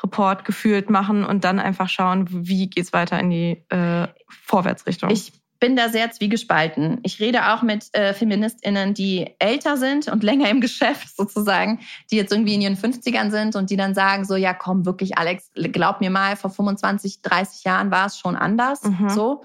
[0.04, 5.10] Report gefühlt machen und dann einfach schauen, wie geht's weiter in die äh, Vorwärtsrichtung.
[5.10, 7.00] Ich bin da sehr zwiegespalten.
[7.04, 11.80] Ich rede auch mit äh, FeministInnen, die älter sind und länger im Geschäft sozusagen,
[12.12, 15.18] die jetzt irgendwie in ihren 50ern sind und die dann sagen so, ja komm, wirklich
[15.18, 18.84] Alex, glaub mir mal, vor 25, 30 Jahren war es schon anders.
[18.84, 19.10] Mhm.
[19.10, 19.44] So.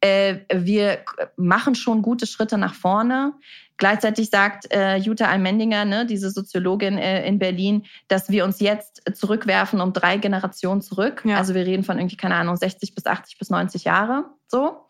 [0.00, 0.98] Äh, wir
[1.36, 3.32] machen schon gute Schritte nach vorne.
[3.76, 9.02] Gleichzeitig sagt äh, Jutta Almendinger, ne, diese Soziologin äh, in Berlin, dass wir uns jetzt
[9.14, 11.22] zurückwerfen um drei Generationen zurück.
[11.24, 11.38] Ja.
[11.38, 14.26] Also wir reden von irgendwie, keine Ahnung, 60 bis 80 bis 90 Jahre.
[14.46, 14.86] So.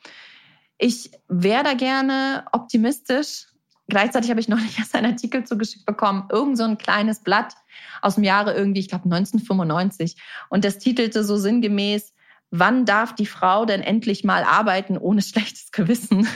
[0.76, 3.46] Ich wäre da gerne optimistisch.
[3.88, 7.54] Gleichzeitig habe ich noch nicht erst einen Artikel zugeschickt bekommen, irgend so ein kleines Blatt
[8.02, 10.16] aus dem Jahre irgendwie, ich glaube 1995.
[10.50, 12.12] Und das titelte so sinngemäß,
[12.50, 16.28] wann darf die Frau denn endlich mal arbeiten ohne schlechtes Gewissen?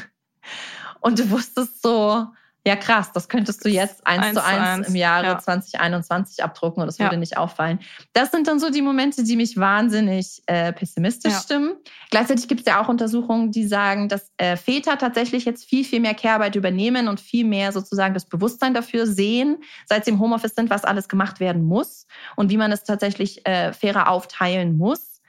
[1.01, 2.27] Und du wusstest so,
[2.67, 5.39] ja krass, das könntest du jetzt eins, eins zu eins, im Jahre ja.
[5.39, 7.19] 2021 abdrucken und das würde ja.
[7.19, 7.81] nicht auffallen.
[8.13, 11.41] Das sind dann so die Momente, die mich wahnsinnig äh, pessimistisch ja.
[11.41, 11.77] stimmen.
[12.11, 16.01] Gleichzeitig gibt es ja auch Untersuchungen, die sagen, dass äh, Väter tatsächlich jetzt viel, viel
[16.01, 20.55] mehr Care-Arbeit übernehmen und viel mehr sozusagen das Bewusstsein dafür sehen, seit sie im Homeoffice
[20.55, 22.07] sind, was alles gemacht werden muss
[22.37, 25.21] und wie man es tatsächlich äh, fairer aufteilen muss.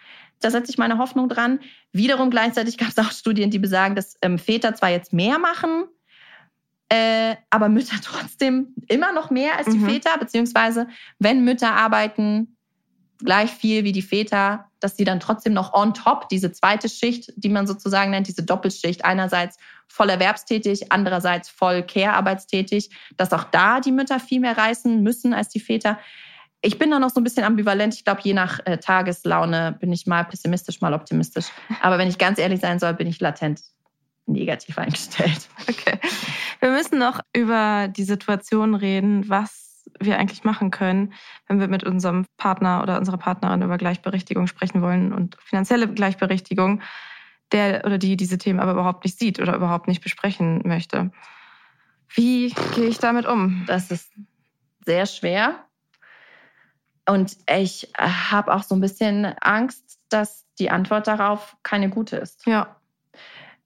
[0.41, 1.59] Da setze ich meine Hoffnung dran.
[1.91, 5.85] Wiederum gleichzeitig gab es auch Studien, die besagen, dass ähm, Väter zwar jetzt mehr machen,
[6.89, 9.89] äh, aber Mütter trotzdem immer noch mehr als die mhm.
[9.89, 10.87] Väter, beziehungsweise
[11.19, 12.55] wenn Mütter arbeiten
[13.19, 17.33] gleich viel wie die Väter, dass sie dann trotzdem noch on top diese zweite Schicht,
[17.35, 23.81] die man sozusagen nennt, diese Doppelschicht, einerseits voll erwerbstätig, andererseits voll Care-arbeitstätig, dass auch da
[23.81, 25.99] die Mütter viel mehr reißen müssen als die Väter.
[26.61, 27.93] Ich bin da noch so ein bisschen ambivalent.
[27.93, 31.47] Ich glaube, je nach äh, Tageslaune bin ich mal pessimistisch, mal optimistisch.
[31.81, 33.61] Aber wenn ich ganz ehrlich sein soll, bin ich latent
[34.31, 35.49] negativ eingestellt.
[35.69, 35.99] Okay.
[36.61, 41.13] Wir müssen noch über die Situation reden, was wir eigentlich machen können,
[41.47, 46.81] wenn wir mit unserem Partner oder unserer Partnerin über Gleichberechtigung sprechen wollen und finanzielle Gleichberechtigung,
[47.51, 51.11] der oder die diese Themen aber überhaupt nicht sieht oder überhaupt nicht besprechen möchte.
[52.09, 53.63] Wie gehe ich damit um?
[53.67, 54.11] Das ist
[54.85, 55.65] sehr schwer.
[57.07, 62.45] Und ich habe auch so ein bisschen Angst, dass die Antwort darauf keine gute ist.
[62.45, 62.78] Ja.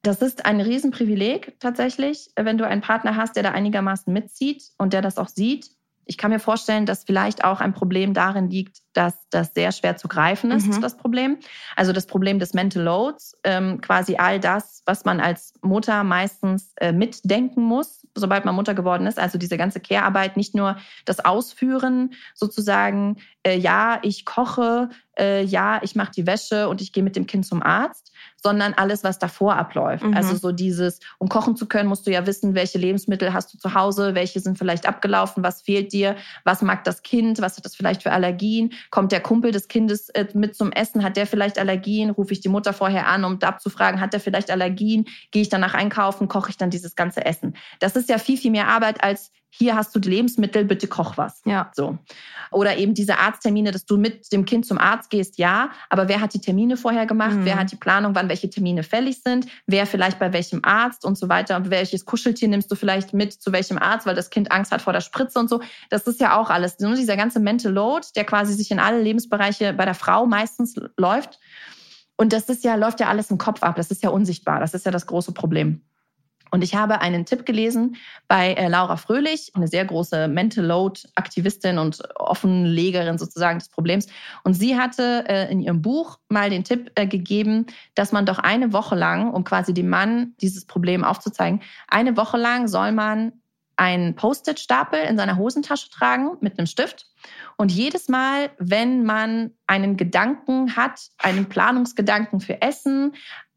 [0.03, 4.91] Das ist ein Riesenprivileg tatsächlich, wenn du einen Partner hast, der da einigermaßen mitzieht und
[4.91, 5.71] der das auch sieht.
[6.05, 9.95] Ich kann mir vorstellen, dass vielleicht auch ein Problem darin liegt, dass das sehr schwer
[9.95, 10.81] zu greifen ist, mhm.
[10.81, 11.37] das Problem.
[11.77, 16.73] Also das Problem des Mental Loads, ähm, quasi all das, was man als Mutter meistens
[16.75, 19.17] äh, mitdenken muss, sobald man Mutter geworden ist.
[19.17, 20.75] Also diese ganze Care-Arbeit, nicht nur
[21.05, 26.91] das Ausführen sozusagen, äh, ja, ich koche, äh, ja, ich mache die Wäsche und ich
[26.91, 28.11] gehe mit dem Kind zum Arzt,
[28.41, 30.03] sondern alles, was davor abläuft.
[30.03, 30.13] Mhm.
[30.13, 33.57] Also so dieses, um kochen zu können, musst du ja wissen, welche Lebensmittel hast du
[33.57, 37.65] zu Hause, welche sind vielleicht abgelaufen, was fehlt dir, was mag das Kind, was hat
[37.65, 41.27] das vielleicht für Allergien, kommt der Kumpel des Kindes äh, mit zum Essen, hat der
[41.27, 45.41] vielleicht Allergien, rufe ich die Mutter vorher an, um abzufragen, hat der vielleicht Allergien, gehe
[45.41, 47.55] ich danach einkaufen, koche ich dann dieses ganze Essen.
[47.79, 51.15] Das ist ja viel, viel mehr Arbeit als hier hast du die Lebensmittel, bitte koch
[51.15, 51.41] was.
[51.45, 51.71] Ja.
[51.75, 51.99] So.
[52.49, 56.21] Oder eben diese Arzttermine, dass du mit dem Kind zum Arzt gehst, ja, aber wer
[56.21, 57.35] hat die Termine vorher gemacht?
[57.35, 57.45] Mhm.
[57.45, 59.45] Wer hat die Planung, wann welche Termine fällig sind?
[59.67, 61.55] Wer vielleicht bei welchem Arzt und so weiter?
[61.55, 64.81] Und welches Kuscheltier nimmst du vielleicht mit zu welchem Arzt, weil das Kind Angst hat
[64.81, 65.61] vor der Spritze und so?
[65.91, 66.79] Das ist ja auch alles.
[66.79, 70.73] Nur dieser ganze Mental Load, der quasi sich in alle Lebensbereiche bei der Frau meistens
[70.97, 71.39] läuft.
[72.15, 73.75] Und das ist ja, läuft ja alles im Kopf ab.
[73.75, 74.59] Das ist ja unsichtbar.
[74.59, 75.83] Das ist ja das große Problem.
[76.53, 77.95] Und ich habe einen Tipp gelesen
[78.27, 84.05] bei äh, Laura Fröhlich, eine sehr große Mental Load Aktivistin und Offenlegerin sozusagen des Problems.
[84.43, 88.37] Und sie hatte äh, in ihrem Buch mal den Tipp äh, gegeben, dass man doch
[88.37, 93.33] eine Woche lang, um quasi dem Mann dieses Problem aufzuzeigen, eine Woche lang soll man
[93.75, 97.07] einen Post-it-Stapel in seiner Hosentasche tragen mit einem Stift.
[97.57, 103.13] Und jedes Mal, wenn man einen Gedanken hat, einen Planungsgedanken für Essen,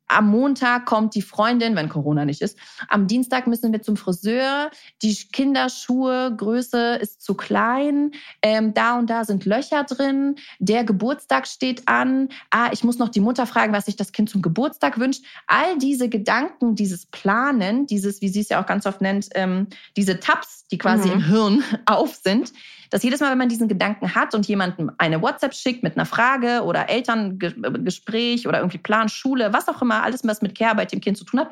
[0.09, 2.59] am Montag kommt die Freundin, wenn Corona nicht ist.
[2.89, 4.71] Am Dienstag müssen wir zum Friseur.
[5.03, 8.13] Die Kinderschuhe Größe ist zu klein.
[8.43, 10.37] Ähm, da und da sind Löcher drin.
[10.59, 12.29] Der Geburtstag steht an.
[12.51, 15.25] Ah, ich muss noch die Mutter fragen, was sich das Kind zum Geburtstag wünscht.
[15.47, 19.67] All diese Gedanken, dieses Planen, dieses, wie sie es ja auch ganz oft nennt, ähm,
[19.97, 21.15] diese Tabs, die quasi mhm.
[21.15, 22.53] im Hirn auf sind,
[22.91, 26.07] dass jedes Mal, wenn man diesen Gedanken hat und jemandem eine WhatsApp schickt mit einer
[26.07, 31.01] Frage oder Elterngespräch oder irgendwie Plan, Schule, was auch immer, alles, was mit Care-Arbeit dem
[31.01, 31.51] Kind zu tun hat,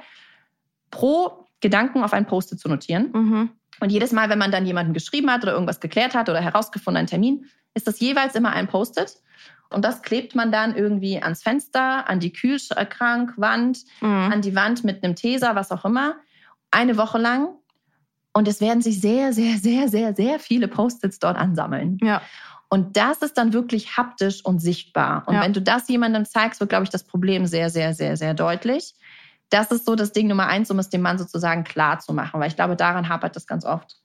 [0.91, 3.11] pro Gedanken auf ein Post-it zu notieren.
[3.12, 3.51] Mhm.
[3.80, 6.99] Und jedes Mal, wenn man dann jemanden geschrieben hat oder irgendwas geklärt hat oder herausgefunden,
[6.99, 9.16] einen Termin, ist das jeweils immer ein Post-it.
[9.70, 14.30] Und das klebt man dann irgendwie ans Fenster, an die Kühlschrankwand, mhm.
[14.32, 16.16] an die Wand mit einem Teser, was auch immer.
[16.70, 17.49] Eine Woche lang
[18.35, 21.99] und es werden sich sehr, sehr, sehr, sehr, sehr viele Post-its dort ansammeln.
[22.03, 22.20] Ja.
[22.68, 25.22] Und das ist dann wirklich haptisch und sichtbar.
[25.26, 25.43] Und ja.
[25.43, 28.95] wenn du das jemandem zeigst, wird, glaube ich, das Problem sehr, sehr, sehr, sehr deutlich.
[29.51, 32.41] Das ist so das Ding Nummer eins, um es dem Mann sozusagen klar zu machen,
[32.41, 33.97] weil ich glaube, daran hapert das ganz oft.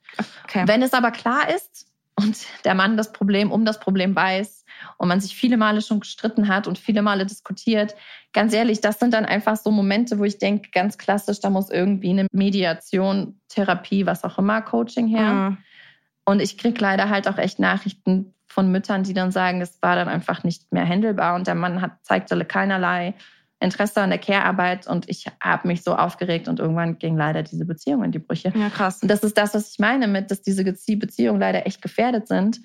[0.44, 0.64] Okay.
[0.68, 1.89] Wenn es aber klar ist
[2.20, 4.60] und der Mann das Problem um das Problem weiß,
[4.98, 7.96] und man sich viele Male schon gestritten hat und viele Male diskutiert.
[8.34, 11.70] Ganz ehrlich, das sind dann einfach so Momente, wo ich denke, ganz klassisch, da muss
[11.70, 15.34] irgendwie eine Mediation, Therapie, was auch immer, Coaching her.
[15.34, 15.58] Mhm.
[16.26, 19.96] Und ich kriege leider halt auch echt Nachrichten von Müttern, die dann sagen, es war
[19.96, 23.16] dann einfach nicht mehr händelbar und der Mann hat, zeigte keinerlei
[23.60, 27.66] Interesse an der Care-Arbeit und ich habe mich so aufgeregt und irgendwann ging leider diese
[27.66, 28.54] Beziehung in die Brüche.
[28.56, 29.02] Ja, krass.
[29.02, 32.62] Und das ist das, was ich meine mit, dass diese Beziehungen leider echt gefährdet sind.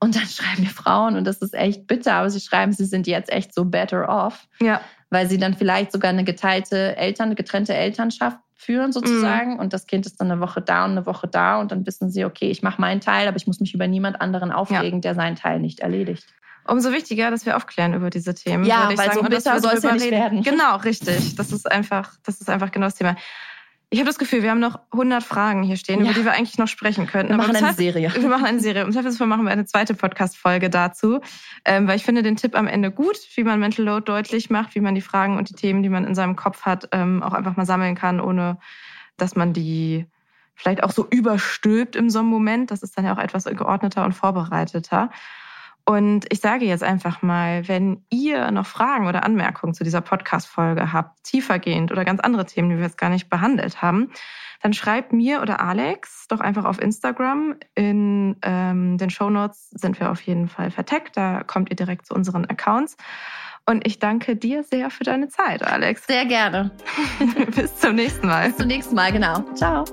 [0.00, 3.06] Und dann schreiben mir Frauen, und das ist echt bitter, aber sie schreiben, sie sind
[3.06, 4.48] jetzt echt so better off.
[4.60, 4.80] Ja.
[5.10, 9.54] Weil sie dann vielleicht sogar eine geteilte Eltern, eine getrennte Elternschaft führen sozusagen.
[9.54, 9.58] Mhm.
[9.58, 11.60] Und das Kind ist dann eine Woche da und eine Woche da.
[11.60, 14.22] Und dann wissen sie, okay, ich mache meinen Teil, aber ich muss mich über niemand
[14.22, 15.00] anderen aufregen, ja.
[15.00, 16.26] der seinen Teil nicht erledigt.
[16.66, 18.64] Umso wichtiger, dass wir aufklären über diese Themen.
[18.64, 20.42] Ja, weil sagen, so bitter soll es ja nicht werden.
[20.42, 21.36] Genau, richtig.
[21.36, 23.16] Das ist einfach, das ist einfach genau das Thema.
[23.90, 26.06] Ich habe das Gefühl, wir haben noch 100 Fragen hier stehen, ja.
[26.06, 27.32] über die wir eigentlich noch sprechen könnten.
[27.32, 28.12] Wir machen eine Serie.
[28.18, 28.82] Wir machen eine Serie.
[28.82, 31.20] Im Zweifelsfall machen wir eine zweite Podcast-Folge dazu,
[31.64, 34.74] ähm, weil ich finde den Tipp am Ende gut, wie man Mental Load deutlich macht,
[34.74, 37.34] wie man die Fragen und die Themen, die man in seinem Kopf hat, ähm, auch
[37.34, 38.58] einfach mal sammeln kann, ohne
[39.16, 40.06] dass man die
[40.56, 42.72] vielleicht auch so überstülpt in so einem Moment.
[42.72, 45.10] Das ist dann ja auch etwas geordneter und vorbereiteter.
[45.86, 50.92] Und ich sage jetzt einfach mal, wenn ihr noch Fragen oder Anmerkungen zu dieser Podcast-Folge
[50.92, 54.10] habt, tiefergehend oder ganz andere Themen, die wir jetzt gar nicht behandelt haben,
[54.62, 57.56] dann schreibt mir oder Alex doch einfach auf Instagram.
[57.74, 61.18] In ähm, den Show Notes sind wir auf jeden Fall verteckt.
[61.18, 62.96] Da kommt ihr direkt zu unseren Accounts.
[63.66, 66.06] Und ich danke dir sehr für deine Zeit, Alex.
[66.06, 66.70] Sehr gerne.
[67.54, 68.48] Bis zum nächsten Mal.
[68.48, 69.42] Bis zum nächsten Mal, genau.
[69.54, 69.84] Ciao.